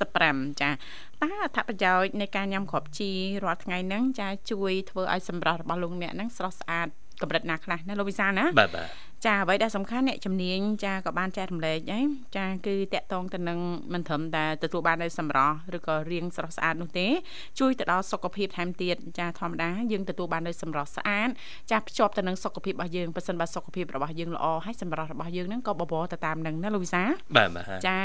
[0.00, 3.10] 55ចាតើអត្ថប្រយោជន៍នៃការញ៉ាំគ្រាប់ជី
[3.44, 6.88] រាល់ថ្ងៃហ្នឹងចា ជួយធ្វើឲ្យសម្រស់របស់លោកអ្នកហ្នឹងស្រស់ស្អាត
[7.22, 8.88] កម្រិតណាខ្លះណាលោកវិសាលណាបាទបាទ
[9.26, 12.04] ចាអ្វីដែលសំខាន់អ្នកជំនាញចាក៏បានចែករំលែកហើយ
[12.36, 13.58] ចាគឺតកតងទៅនឹង
[13.92, 17.06] មិនត្រឹមតែទទួលបាននូវសម្រស់ឬក៏រាងស្រស់ស្អាតនោះទេ
[17.58, 21.28] ជួយទៅដល់សុខភាពថែមទៀតចាធម្មតាយើងទទួលបាននូវសម្រស់ស្អាត
[21.70, 27.02] ចាភ្ជាប់ទៅនឹងសុខភាពរបស់យើងប៉ះសិនបើសុខភាពរបស់យើងល្អហើយសម្រស់របស់យើងហ្នឹងក៏បបរទៅតាមនឹងណាលោកវិសា
[27.36, 28.00] បាទបាទចា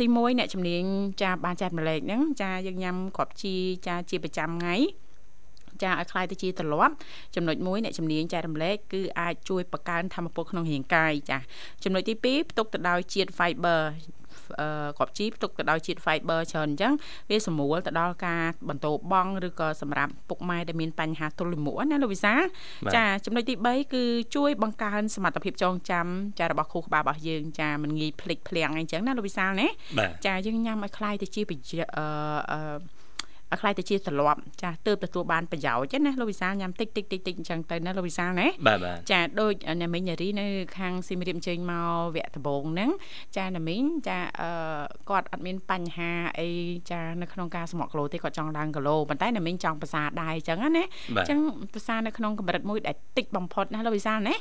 [0.00, 0.82] ទី1អ្នកជំនាញ
[1.22, 3.54] ចាបានចែករំលែកហ្នឹងចាយើងញ៉ាំគ្រាប់ជី
[3.86, 4.76] ចាជាប្រចាំថ្ងៃ
[5.83, 6.93] ចាឲ្យคล้ายទៅជាទម្លាប់
[7.35, 11.37] ចំណុច1អ្នកជំនាញចែករំលែកគឺអាចជួយបង្កើនធម៌ពលក្នុងរាងកាយចា
[11.83, 13.81] ចំណុចទី2ផ្ទុកទៅដោយជាតិ fiber
[14.59, 16.93] អឺគ្រាប់ជីផ្ទុកទៅដោយជាតិ fiber ច្រើនអញ្ចឹង
[17.29, 22.33] វាសម្រួលទៅដល់ការបន្តបង់ឬក៏សម្រាប់ពុកម៉ែដែលមានបញ្ហាទល់លាមកណាលោកវិសា
[22.95, 24.03] ចាចំណុចទី3គឺ
[24.35, 26.07] ជួយបង្កើនសមត្ថភាពចងចាំ
[26.39, 29.67] ចារបស់ខួរក្បាលរបស់យើងចាមិនងាយភ្លេចភ្លាំងអីចឹងណាលោកវិសាណា
[30.25, 31.41] ចាយើងញ៉ាំឲ្យคล้ายទៅជា
[31.97, 32.59] អឺ
[33.52, 40.46] ឲ្យខ្លាយទៅជាទម្លាប់ចាទើបទទួលបានប្រយោជន៍ណាលោកវិសាលញ៉ាំតិចតិចតិចតិចអញ្ចឹងទៅណាលោកវិសាលណាបាទបាទចាដូចអ្នកមីងនារីនៅ
[40.78, 42.90] ខាងស៊ីមរៀបអញ្ជើញមកវគ្គដំបូងហ្នឹង
[43.36, 44.50] ចាអ្នកមីងចាអឺ
[45.10, 46.48] គាត់អត់មានបញ្ហាអី
[46.90, 51.38] ចានៅក្នុងការសម្រក់គីឡូទេគាត់ចង់ឡើងគីឡូប៉ុន្តែអ្នកមីងចង់ប្រសាដែរអញ្ចឹងណាអញ្ចឹង
[51.74, 54.34] ប្រសានៅក្នុងកម្រិតមួយដែលតិចបំផុតណាលោកវិសាលណា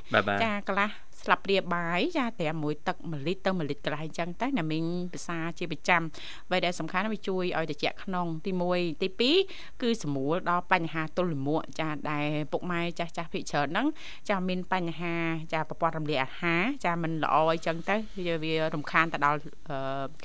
[0.44, 0.90] ចាកន្លះ
[1.26, 6.02] ស្លាបព្រាបាយចាត្រាំមួយទឹក1លីត្រទៅ1លីត្រកន្លះអញ្ចឹងទៅណាមីងភាសាជាប្រចាំ
[6.48, 9.08] អ្វីដែលសំខាន់វាជួយឲ្យត្រជាក់ក្នុងទី1ទី
[9.46, 13.88] 2គឺសម្រួលដល់បញ្ហាទល់លាមកចាដែលពុកម៉ែចាស់ចាស់ភិកច្រើនហ្នឹង
[14.30, 15.16] ចាមានបញ្ហា
[15.54, 17.96] ចាប្រព័ន្ធរំលាយអាហារចាមិនល្អអញ្ចឹងទៅ
[18.44, 19.40] វារំខានទៅដល់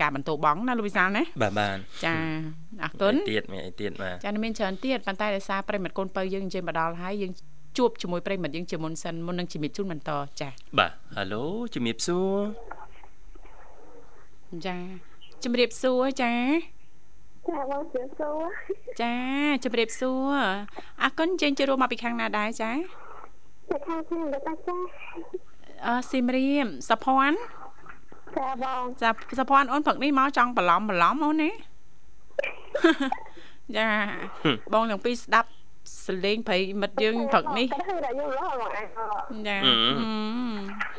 [0.00, 2.14] ការបន្តបងណាលោកវិសាលណាបាទបាទចា
[2.82, 7.32] អរគុណទៀតមានអីទៀតបាទចាមានច្រើនទៀតប៉ុន្តែដោយសារប្រិមិត្តកូនពៅយើងអញ្ជើញមកដល់ហើយយើង
[7.76, 12.36] ជួបជាមួយប្រិមិត្តយើងជាមុនសិនមុននឹងជំរាបជូនបន្តចាបាទហៅឡូជំរាបសួរ
[14.66, 14.76] ចា
[15.44, 16.32] ជំរាបសួរចា
[17.48, 18.42] ចាបងជំរាបសួរ
[19.02, 19.14] ចា
[19.64, 20.36] ជំរាបសួរ
[21.02, 22.70] អរគុណជើញចូលរួមមកពីខាងណាដែរចា
[23.68, 24.76] ពីខាងខ្ញុំតាចា
[25.86, 27.38] អឺស៊ីមរៀមសុភ័ណ្ឌ
[28.38, 31.50] ចាបងចាសុភ័ណ្ឌអូនព្រឹកនេះមកចង់បន្លំបន្លំអូនណា
[33.76, 33.88] ចា
[34.72, 35.48] បងទាំងពីរស្ដាប់
[36.12, 39.56] សលេងប្រិមិត្តយើងព្រឹកនេះហឺដាក់យើងរហូតមកអញចា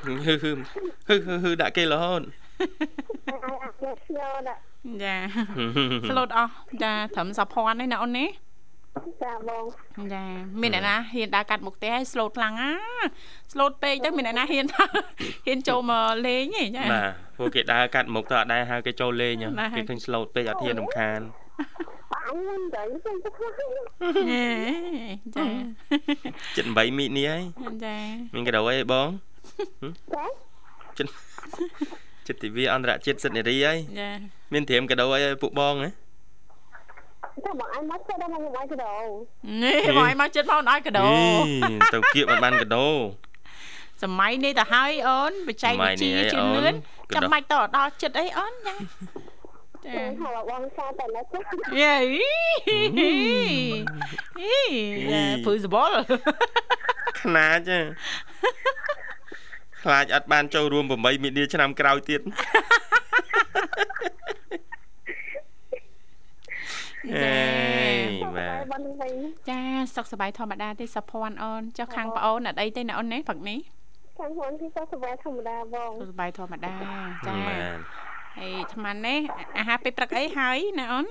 [0.06, 0.54] ហឺហឺ
[1.08, 2.22] ហឺហឺដាក់គេរហូត
[5.04, 5.16] ចា
[6.10, 6.52] ស្លូតអស់
[6.84, 8.30] ចាត្រឹមសាភ័ណ្ឌឯណាអូននេះ
[9.24, 9.66] ចាបង
[10.14, 10.24] ចា
[10.62, 12.72] មានអ្នកណាហ៊ានដើរកាត់មុខទេឲ្យស្លូតខ្លាំងណា
[13.54, 14.66] ស្លូតពេកទៅមានអ្នកណាហ៊ាន
[15.46, 19.34] ហ៊ានចូលមកលេងទេចាបាទពួកគេដើរកាត់មុខទៅអត់ដែរហៅគេចូលលេង
[19.76, 21.20] គេឃើញស្លូតពេកអត់ហ៊ានរំខាន
[22.28, 23.12] អញមិនដឹងទេ
[25.36, 25.46] ចា
[26.56, 27.44] ចិត្ត8មីនេះហើយ
[27.84, 27.96] ចា
[28.34, 29.08] មានកដោអីបង
[30.16, 30.26] ចា
[30.98, 31.12] ចិត្ត
[32.28, 34.10] ចិត្តទិវាអន្តរជាតិសិទ្ធិនារីហើយចា
[34.54, 35.90] មានត្រៀមកដោអីឲ្យពួកបងហ៎
[37.46, 38.96] តែបងអញមកចិត្តដល់មកឲ្យកដោ
[39.64, 41.04] នេះបងអញមកចិត្តមកឲ្យកដោ
[41.94, 42.88] ទៅគៀបមិនបានកដោ
[44.04, 46.76] សម័យនេះទៅហើយអូនបច្ចេកវិទ្យាជឿនលឿន
[47.16, 48.76] ចាំបាច់តដល់ចិត្តអីអូនចា
[49.86, 51.40] ចាហៅបងសាតែណាចា
[51.80, 51.94] យេ
[54.40, 55.98] អីពឺសបល់
[57.22, 57.70] ខ្នាច
[59.84, 62.22] ខ្លាចអត់បានចូលរួម8មីនាឆ្នាំក្រោយទៀត
[67.12, 67.38] ចា
[68.36, 68.82] បាទ
[69.50, 69.62] ចា
[69.96, 73.60] សុខសប្បាយធម្មតាទេសុភ័ណ្ឌអូនចុះខាងប្អូនអត់អីទេណាអូនណាព្រឹកនេះ
[74.20, 76.72] ខាងខ្លួនគឺសុខសប្បាយធម្មតាបងសុខសប្បាយធម្មតា
[77.28, 77.38] ចា
[78.38, 79.20] ហើយអាត្មានេះ
[79.58, 81.06] អាហារពេលព្រឹកអីហើយណាអូន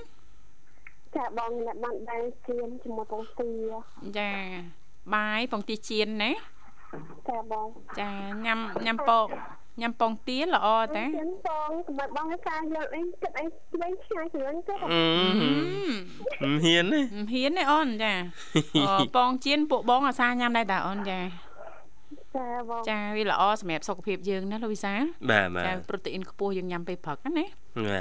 [1.17, 3.51] ចាបងអ្នកបានដែរជៀនជាមួយពងទា
[4.19, 4.31] ចា
[5.15, 6.33] បាយពងទាជៀនណា
[7.29, 7.67] ចាបង
[8.01, 8.11] ចា
[8.45, 9.27] ញ៉ាំញ៉ាំពង
[9.81, 15.03] ញ៉ាំពងទាល្អតាញ៉ាំពងសម្រាប់បងការយកអីគិតអីស្វែងឆ្ងាយជាងទៅអឺ
[16.43, 18.13] មិនហ៊ានទេមិនហ៊ានទេអូនចា
[19.17, 21.19] ពងជៀនពួកបងអាសាញ៉ាំដែរតាអូនចា
[22.37, 24.95] ចាបងចាវាល្អសម្រាប់សុខភាពយើងណាលោកវិសា
[25.31, 27.45] បាទបាទចាប្រូតេអ៊ីនខ្ពស់យើងញ៉ាំពេលព្រឹកណា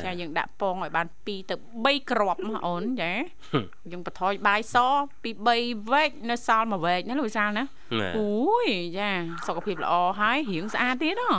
[0.06, 3.12] ចាយើងដាក់ពងឲ្យបាន2ទៅ3គ្រាប់មកអូនចា
[3.92, 4.78] យើងបន្ថយបាយស
[5.24, 7.66] ពី3វែកនៅសល់1វែកណាលោកវិសាលណា
[8.18, 9.10] អូយចា
[9.48, 11.34] សុខភាពល្អហើយរាងស្អាតទៀតហ៎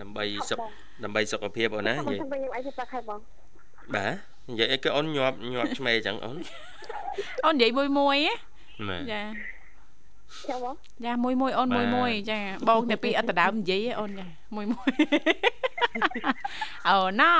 [0.00, 0.58] ដើម្បីសុខ
[1.04, 3.18] ដើម្បីសុខភាពអូនណានិយាយខ្ញុំអីទៅផឹកហើយបង
[3.94, 4.12] បាទ
[4.50, 6.36] និយាយអីគឺអូនញាប់ញាប់ឆ្មេអញ្ចឹងអូន
[7.46, 8.16] អូននិយាយមួយមួយ
[9.12, 9.22] ចា
[10.50, 14.90] ចាបងចាមួយមួយអូនមួយមួយចាបងតែពីអត់ដដើមនិយាយអូនចាមួយមួយ
[16.88, 17.32] អូណោ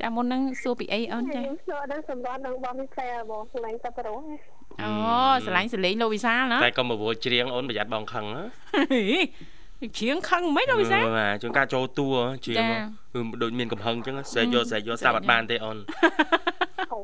[0.00, 4.18] ចាមុននឹងសួរពីអីអូនចាសួរដល់សម្រាប់នឹងបងពីផ្លែបងឆ្លាញ់តែប្រុស
[4.82, 4.90] អូ
[5.46, 8.44] ឆ្លាញ់សលេងលោកវិសាលណាតែកុំបវល់ច្រៀងអូនប្រយ័ត្នបងខឹងណា
[9.98, 12.08] ច្រៀងខឹងមិនលោកវិសាលបាទជួនកាលចូលតួ
[12.46, 12.64] ច្រៀង
[13.12, 15.76] គឺដូចមានកំហឹងអញ្ចឹងស្រែកយកស្រែកយកស្ដាប់អត់បានទេអូន
[16.92, 16.98] អូ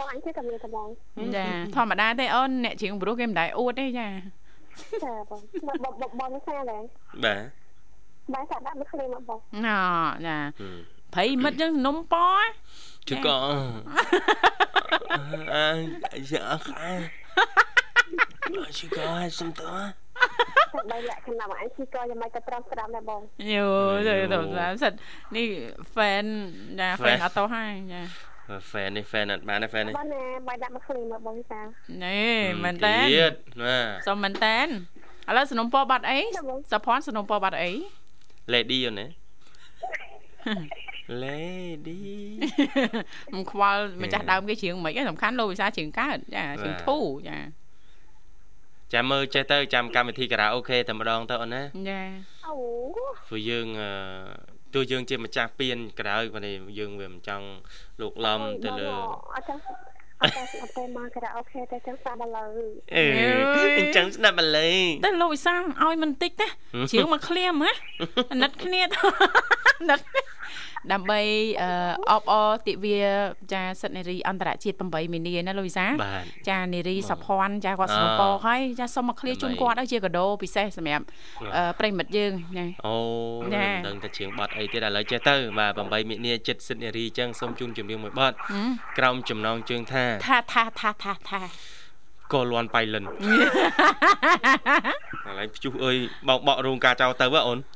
[0.00, 0.88] បងអញទេតែមានតែបង
[1.36, 4.08] ចាធម្មតាទេអូនអ្នកច្រៀងព្រោះគេមិនដែរអួតទេចា
[5.04, 5.40] ចាបង
[6.02, 6.82] បងបងសាដែរ
[7.24, 7.40] បាទ
[8.34, 9.78] បាយសាដាក់មួយឃ្លីមកបងណ៎
[10.26, 10.38] ចា
[11.14, 12.24] ព្រៃមិត្តចឹងនំប៉
[13.08, 13.36] ជឺក៏
[15.54, 15.68] អើ
[16.30, 16.90] យ៉ាខែ
[18.78, 19.74] ជឺក៏ហើយសុំតើ
[20.91, 23.21] បីលក្ខណៈអញជីក៏យ៉ាងម៉េចក៏ត្រង់ស្ដាប់ដែរបង
[23.53, 23.65] យូ
[24.07, 24.93] ទៅទៅស្ដាប់សិត
[25.35, 25.47] នេះ
[25.95, 26.25] fan
[26.79, 28.01] ចា fan អត់តោះហើយចា
[28.71, 30.07] fan នេះ fan អត់បានទេ fan នេះបាន
[30.47, 31.61] បាយដាក់មកឃ្លីមកបងសា
[32.05, 33.77] នេះមែនតើទៀតណា
[34.07, 34.65] សុំមែនតើឥ
[35.37, 36.19] ឡូវสนុំពបាត់អី
[36.71, 37.71] សុភ័ណ្ឌสนុំពបាត់អី
[38.53, 39.07] lady អូនណា
[41.23, 42.01] lady
[43.33, 46.97] មិនខ្វល់ម្ចាស់ដើមគេច្រៀងមិនឯងសំខាន់លោកវិសាច្រៀងកើតចាច្រៀងធូ
[47.29, 47.37] ចា
[48.94, 52.00] ចាំមើលចេះទៅចាំកម្មវិធីការ៉ាអូខេតែម្ដងទៅអូនណាចា
[52.46, 52.54] អូ
[53.28, 53.66] ព្រោះយើង
[54.74, 57.46] ទោះយើងជាម្ចាស់ពៀនក្រៅប៉ុន្តែយើងវាមិនចង់
[58.00, 58.88] លោកឡំទៅលើ
[59.34, 59.58] អត់ចឹង
[60.22, 62.48] អត់តែអត់តែមកការ៉ាអូខេតែចឹងស្ដាប់ឥឡូវ
[62.96, 63.04] អឺ
[63.78, 66.46] អញ្ចឹងស្ដាប់ឥឡូវតែលោកវិសាលឲ្យមិនតិចទេ
[66.90, 67.72] ជ្រៀងមកឃ្លៀមហ៎
[68.32, 68.80] អាណិតគ្នា
[69.80, 70.00] អាណិត
[70.92, 71.20] ដើម្បី
[72.10, 72.32] អបអ
[72.66, 73.00] ទិវា
[73.52, 75.86] ចាសិទ្ធិនារីអន្តរជាតិ8មីនាណាលោកវិសា
[76.48, 81.04] ចានារីសុភ័ណ្ឌចាគាត់សនុពរហើយចាសុំមកឃ្លាជូនគាត់ឲ្យជាកាដូពិសេសសម្រាប់
[81.78, 82.96] ប្រិមិត្តយើងណាអូ
[83.86, 88.34] ដឹងតែជាងបတ်អីទៀតឥឡូវចេះទៅបាទ8មីនាចិត្តសិទ្ធិនារីអញ្ចឹងសូមជូនជំរាបមួយបတ်
[88.98, 91.42] ក្រោមចំណងជើងថាថាថាថាថាថា
[92.32, 93.06] ក៏លន់បៃលិនឥ
[95.38, 95.96] ឡូវព្យុះអើយ
[96.28, 97.75] បោកបក់រោងការចោលទៅអូនមកអ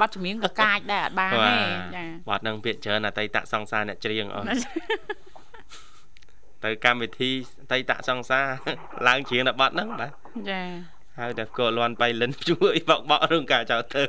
[0.00, 1.54] បាត់ជំនាញក៏កាចដែរអត់បានទេ
[1.96, 4.44] ចាបាត់នឹងពាក្យច្រើនអតីតសង្សារអ្នកច្រៀងអូន
[6.64, 8.46] ទៅកម្មវិធីអតីតសង្សារ
[9.08, 10.10] ឡើងច្រៀងតែបាត់ហ្នឹងបាទ
[10.50, 10.62] ចា
[11.20, 14.02] ហើយតែក៏លន់បៃលិនជួយបោកបក់រឿងការចោលទៅ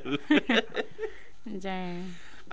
[1.67, 1.79] ចា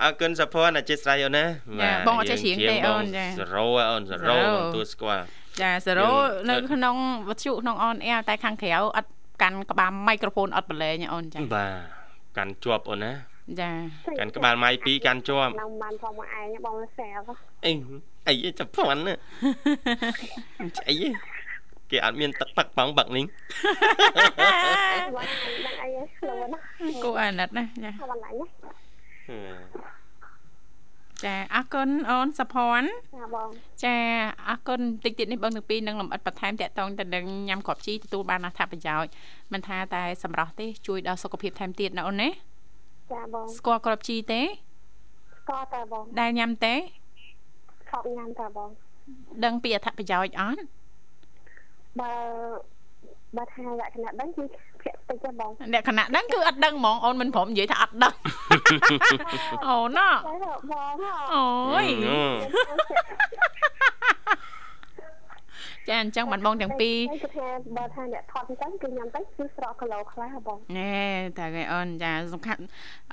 [0.03, 1.45] អរគុណសុភ័ណ្ឌអធិស្ឋានអូនណា
[1.83, 4.37] ចាបងអត់ចេះច្រៀងទេអូនចាសេរ៉ូអូនសេរ៉ូ
[4.75, 5.25] ទួស្គាល់
[5.61, 6.11] ចាសេរ៉ូ
[6.51, 6.97] នៅក្នុង
[7.29, 9.11] វិទ្យុក្នុងអនអែតែខាងក្រៅអត់
[9.43, 12.04] កាន់ក្បាលមីក្រូហ្វូនអត់ប្រឡែងអូនចាបាទ
[12.37, 13.13] កាន់ជាប់អូនណា
[13.61, 13.71] ចា
[14.19, 17.31] កាន់ក្បាលម៉ៃ2កាន់ជាប់ខ្ញុំបានផងមកឯងបងសែប
[17.65, 17.73] អី
[18.27, 19.15] អីចាប់ផាន់ណា
[20.89, 20.95] អី
[21.91, 23.25] គេអត់មានទឹកទឹកបងបាក់នេះ
[25.67, 26.49] ដឹងអីខ្លួន
[27.05, 28.47] គូអាណិតណាចាបន្លាញណា
[31.25, 33.49] ចាអរគុណអូនសុភ័ណ្ឌចាបង
[33.85, 33.97] ចា
[34.49, 39.11] អរគុណតិចទៀតនេះបងទាំងពីរនឹងលំអិតបន្ថែមតាក់ទងទៅនឹងញ៉ាំគ្រាប់ជីទទួលបានអត្ថប្រយោជន៍
[39.53, 42.29] មិនថាតែសម្រស់ទេជួយដល់សុខភាពថែមទៀតណាអូនណា
[43.13, 46.75] ចាបងស្គាល់គ្រាប់ជីទេស្គាល់តែបងដែលញ៉ាំទេ
[47.91, 48.71] ខប់ញ៉ាំតែបង
[49.45, 50.61] ដឹងពីអត្ថប្រយោជន៍អត់
[52.01, 52.11] បើ
[53.37, 54.45] បើថាលក្ខណៈដឹងគឺ
[54.83, 58.15] ភាកតិចទេបងលក្ខណៈដឹងគឺអត់ដឹងហ្មងអូនមិនព្រមនិយាយថាអត់ដឹង
[59.67, 60.09] អូនណា
[60.71, 60.97] បង
[61.35, 61.47] អូ
[61.85, 61.87] យ
[65.89, 67.47] ចាអញ្ចឹងបានបងទាំងពីរគឺថា
[67.77, 70.99] បើថាអ្នកថតអញ្ចឹងគឺញ៉ាំទៅគឺស្រកគីឡូខ្លះបងណែ
[71.39, 72.63] តែគេអូនចាសំខាន់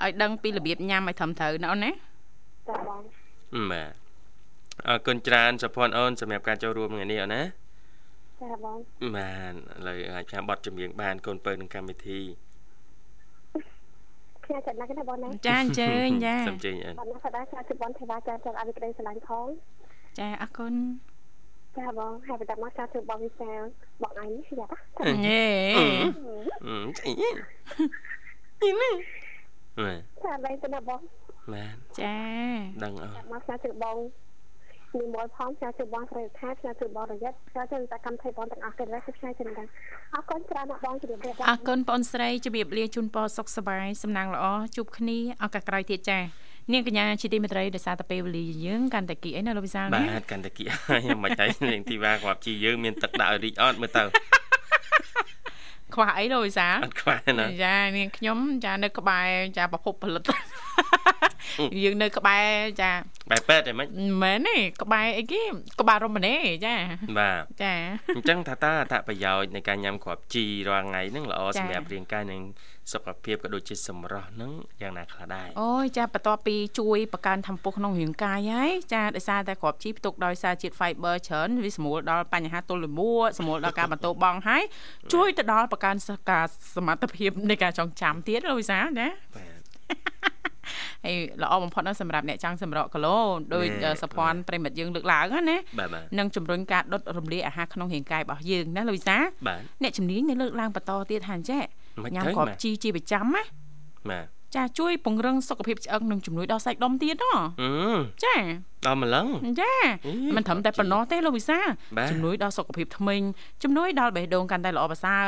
[0.02, 1.90] ឲ្យដឹងពីរបៀបញ៉ាំឲ្យត្រឹមត្រូវណាអូនណា
[2.68, 3.00] ចាបង
[3.72, 3.92] បាទ
[4.88, 7.42] អរគុណច្រើនសុភ័ណ្ឌអូនសម្រាប់ការចូលរួមថ្ងៃនេះអូនណា
[8.40, 8.76] ចាបង
[9.16, 12.20] បានឥឡូវអាចផ្សាយបទចម្រៀងបានកូនពៅក្នុងកម្មវិធី
[14.52, 19.46] ខ្ញុំចាត់ណាស់ណាបងណាចាអញ្ជើញចាសូមជើញអូនបងណាសដាចាជប៉ុនទេវ៉ាចាចង់ឲ្យក្តីស្រឡាញ់ផង
[20.18, 20.74] ចាអរគុណ
[21.78, 23.60] ចាបងហើយបន្តមកចាធ្វើបងវិសាល
[24.02, 24.66] បងអញនេះយ៉ា
[25.26, 25.44] ញ៉េ
[26.66, 27.30] អឺចាញ៉េ
[28.80, 28.94] នេះ
[30.24, 31.00] ចាបែរទៅណាបង
[31.52, 32.16] បានចា
[32.84, 33.96] ដឹងអត់មកចាធ្វើបង
[35.00, 39.66] និមលផងផ្សាយជូនបងស្រីថាផ្សាយជូនបងរយ័ត្នផ្សាយជូនតកម្មថៃបងទាំងអស់គ្នាដែរផ្សាយជូនដែរ
[40.14, 44.44] អរគុណច្រើនណាស់បងជម្រាបលាអរគុណបងស្រីជម្រាបលាជូនពរសុខសប្បាយសំណាងល្អ
[44.76, 46.18] ជួបគ្នាឱកាសក្រោយទៀតចា
[46.72, 54.04] នាងកញ្ញាជាទីមេត្រីដោយសារតែពេលវេលាយើងកាន់តែគីអីណាលោកវិសាលណាបាទកាន់តែគីហើយមិនតែនាងធីវ៉ាគាត់ជីយើងមានទឹកដាក់រីកអត់មើលទៅ
[55.94, 60.22] ខ្វះអីលោកវិសាអត់ខ្វះណាចានាងខ្ញុំចានៅក្បែរចាប្រភពផលិត
[61.84, 62.46] យើងនៅក្បែរ
[62.82, 63.88] ចាក្បែរពេទ្យទេមិន
[64.22, 65.42] មែនទេក្បែរអីគេ
[65.80, 66.34] ក្បែររមណី
[66.66, 66.74] ចា
[67.18, 67.74] បាទចា
[68.16, 72.42] អញ្ចឹងថាតើអត្ថប្រយោជន៍នៃការញ៉ាំគ្រាប់ជីរាល់ថ្ងៃហ្នឹងល្អសម្រាប់រាងកាយនិង
[72.92, 84.62] សុខភាពក៏ដូចជាសម្រស់ហ្នឹងយ៉ាងណាខ្លះដែរអូយចាបន្ទាប់ពីជួយបង្កើនធម៌ពុះក្នុងរាងកាយហើយចាដោយសារតែគ្រាប់ជីផ្ទុកដោយសារជាតិ fiber ច្រើនវាសម្រួលដល់បញ្ហាទល់លាមកសម្រួលដល់ការបន្តបង់ហើយ
[85.12, 85.96] ជួយទៅដល់បង្កើន
[86.30, 86.44] ការ
[86.76, 90.51] សមត្ថភាពនៃការចងចាំទៀតលោកវិសាណាបាទ
[91.04, 93.16] ហើយល្អបំផុតណាស់សម្រាប់អ្នកចង់សម្រកគីឡូ
[93.54, 93.66] ដោយ
[94.02, 95.56] សភ័នប្រិមិត្តយើងលើកឡើងណា
[96.18, 99.16] នឹងជំរុញការដុតរំលាយអាហារក្នុងរាងកាយរបស់យើងណាលោកវិសា
[99.82, 101.62] អ្នកជំនាញនៅលើកឡើងបន្តទៀតថាអញ្ចេះ
[102.14, 103.42] ញ៉ាំគ្រាប់ជីជាប្រចាំណា
[104.10, 104.26] បាទ
[104.56, 107.36] ចាជួយពង្រឹងសុខភាពឆ្អឹងនិងជំនួយដល់សាច់ដុំទៀតហ៎
[108.24, 108.36] ចា
[108.86, 109.26] ដល់ម្លឹង
[109.60, 109.72] ចា
[110.36, 111.58] មិនត្រឹមតែប៉ុណ្ណោះទេលោកវិសា
[112.10, 113.20] ជំនួយដល់សុខភាពធ្មេញ
[113.62, 115.24] ជំនួយដល់បេះដូងកាន់តែល្អប្រសើរ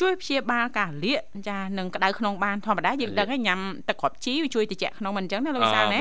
[0.00, 5.98] ជួយព្យាបាលការលាកចានិងក្តៅក្នុងបានធម្មតាយើងដឹងហើយញ៉ាំទឹកគ្រាប់ជីវាជួយត្រជាក់ក្នុងមិនអញ្ចឹងណាលោកវិសាណា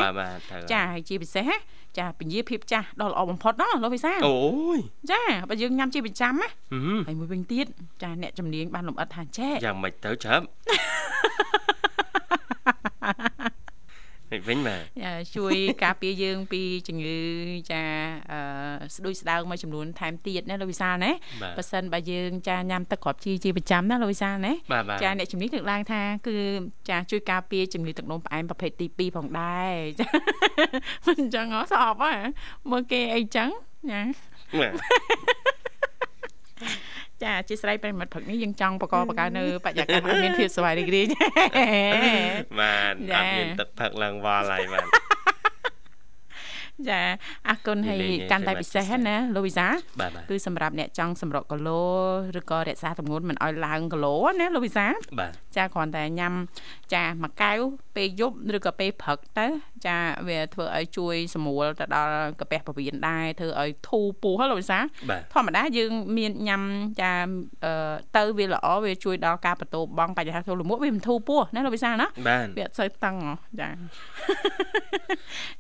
[0.71, 1.49] ចាហើយជាពិសេស
[1.97, 4.37] ចាពញាភាពចាស់ដល់ល្អបំផុតណាលោកវិសាអូ
[4.77, 4.79] យ
[5.11, 6.49] ចាបើយើងញ៉ាំជាប្រចាំណា
[7.07, 7.65] ហើយមួយវិញទៀត
[8.03, 10.41] ចាអ្នកជំនាញបានលំអិតថាចេះយ៉ាងម៉េចទៅចាំ
[14.49, 14.81] វិញបាទ
[15.35, 17.19] ជួយការពារយើងពីជំងឺ
[17.71, 17.83] ចា
[18.31, 18.39] អឺ
[18.95, 21.11] ស្ដួយស្ដើងមួយចំនួនថែមទៀតណាលោកវិសាលណា
[21.57, 24.53] ប៉ះសិនបើយើងចាញ៉ាំទឹកគ្រាប់ជីជាប្រចាំណាលោកវិសាលណា
[25.03, 26.35] ចាអ្នកជំនាញលើកឡើងថាគឺ
[26.89, 30.07] ចាជួយការពារជំងឺទឹកនោមផ្អែមប្រភេទទី2ផងដែរចា
[31.05, 32.13] មិនអញ្ចឹងហ៎ស្អប់ហ៎
[32.71, 33.49] មើលគេអីចឹង
[33.91, 34.01] ណា
[37.23, 41.05] ចាអធិស្ឋានប្រិមិត្តព្រឹកនេះយើងចង់បកបកនៅបរិយាកាសឲ្យមានភាពសុវត្ថិរីករាយ
[42.59, 44.85] បាទអត់មានទឹកផឹកឡើងវល់ហើយបាទ
[46.89, 47.01] ចា
[47.49, 49.67] អរគុណហើយកាន់តែពិសេសណាលូវីសា
[50.29, 51.83] គឺសម្រាប់អ្នកចង់សម្រកគីឡូ
[52.39, 54.85] ឬក៏រក្សាទម្ងន់មិនឲ្យឡើងគីឡូណាលូវីសា
[55.57, 56.33] ចាគ្រាន់តែញ៉ាំ
[56.93, 57.59] ចាមួយកែវ
[57.95, 59.47] ពេលយប់ឬក៏ពេលព្រឹកទៅ
[59.87, 59.97] ចា
[60.27, 64.79] វាធ្វើឲ្យជួយសម្រួលទៅដល់កាពះពោះវៀនដែរធ្វើឲ្យធូរពោះលោកវិសា
[65.33, 66.61] ធម្មតាយើងមានញ៉ាំ
[67.01, 67.11] ចា
[68.17, 72.07] ទៅវាល្អវាជួយដល់ការបន្ទោបង់បញ្ហាទល់លមួកវាមិនធូរពោះណាលោកវិសាណា
[72.57, 73.15] វាអត់សូវតឹង
[73.59, 73.69] ចា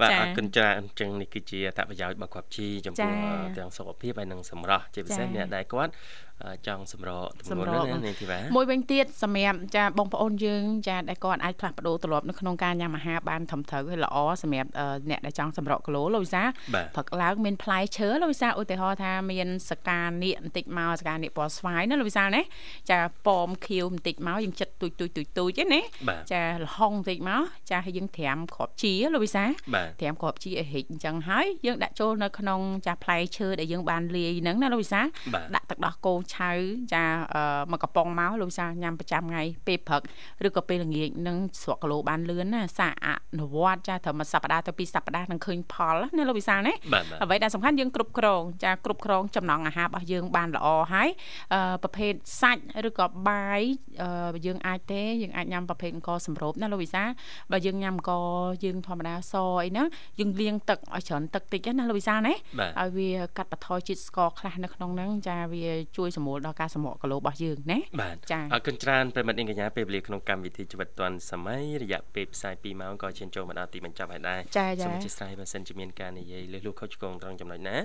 [0.01, 3.13] បាទអរគុណច្រើនចឹងនេះគឺជាអត្ថប្រយោជន៍របស់គាត់ជីចំពោះ
[3.57, 5.91] ទាំងសុខភាពហើយនិងសម្រស់ជាពិសេសអ្នកដែលគាត់
[6.67, 14.69] ចង់សម្រកទម្ងន់ណានាងធីវ៉ាមួយវិញទៀតសម្រាប់ចាបងប្អូនយើងចាដែលគាត់អាចផ្លាស់ប្ដូរទម្លាប់នៅក្នុងការញ៉ាំអាហារបានត្រឹមត្រូវហើយល្អសម្រាប់
[15.09, 16.43] អ្នកដែលចង់សម្រកគីឡូលោកវិសា
[16.95, 22.41] ព្រឹកឡើងមានផ្លែឈើលោកវិសាឧទាហរណ៍ថាមានសកានៀកបន្តិចមកសកានៀកពណ៌ស្វាយណាលោកវិសាណា
[22.91, 25.81] ចាប៉មខៀវបន្តិចមកយើងចិត្តទូចទូចទូចទូចទេណា
[26.31, 29.45] ចាលហុងបន្តិចមកចាឲ្យយើងត្រាំគ្រាប់ជីលោកវិសា
[30.01, 35.01] ត្រាំគ្រាប់ជីឲ្យហិចអញ្ចឹងហើយយើងដាក់ចូលនៅក្នុងចាផ្លែឈើដែលយើងបានលាយហ្នឹងណាលោកវិសា
[35.55, 36.51] ដាក់ទឹកដោះគោឆៅ
[36.93, 37.03] ចា
[37.71, 40.01] មកកំប៉ុងមកលោកវិសាញ៉ាំប្រចាំថ្ងៃពេលព្រឹក
[40.47, 43.07] ឬក៏ពេលល្ងាចនឹងស្រកគីឡូបានលឿនណាសាអ
[43.39, 46.73] នុវត្តចាត្រឹមមួយសប្តាហ៍ទៅពីរសប្តាហ៍នឹងឃើញផលណាលោកវិសាណា
[47.23, 51.09] អ្វីដែលសំខាន់យើងគ្រប់គ្រងចាគ្រប់គ្រងចំណង់អាហាររបស់យើងបានល្អហើយ
[51.83, 53.61] ប្រភេទសាច់ឬក៏បាយ
[54.45, 57.03] យើងអាចទេយើងអាចញ៉ាំប្រភេទអង្គសម្រូបណាលោកវិសា
[57.51, 58.11] បើយើងញ៉ាំអង្គ
[58.63, 59.87] យើងធម្មតាសអីហ្នឹង
[60.19, 62.33] យើងលាងទឹកឲ្យច្រើនទឹកតិចណាលោកវិសាណា
[62.79, 65.65] ឲ្យវាកាត់បន្ថយជាតិស្ករខ្លះនៅក្នុងហ្នឹងចាវា
[65.97, 74.39] ជួយសម្រួលដល់ការសម្រក់គីឡូរបស់យើងណាបាទចាអរគុណច្រើនប្រិមិត្តអ៊ីងកញ្ញាពេលវេលាក្នុងកម្មវិធីជីវិតឌွန်សម័យរយៈពេលផ្សាយ2ម៉ោងក៏ឈានចូលមកដល់ទីបញ្ចប់ហើយដែរ
[74.83, 77.77] សូមអធិស្ឋានបើសិនជាមានការនិយាយលើសលួសខុសឆ្គងត្រង់ចំណុចណា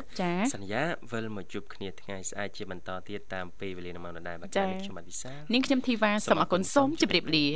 [0.55, 7.47] សន្យាវិលមកជួបគ្នាថ្ងៃស្អែកជាបន្តទៀតតាមពេលវេលានៅម៉ោងដដែលបាទខ្ញុំបាទវិសានាងខ្ញុំធីវ៉ាសូមអរគុណសូមជម្រាបលា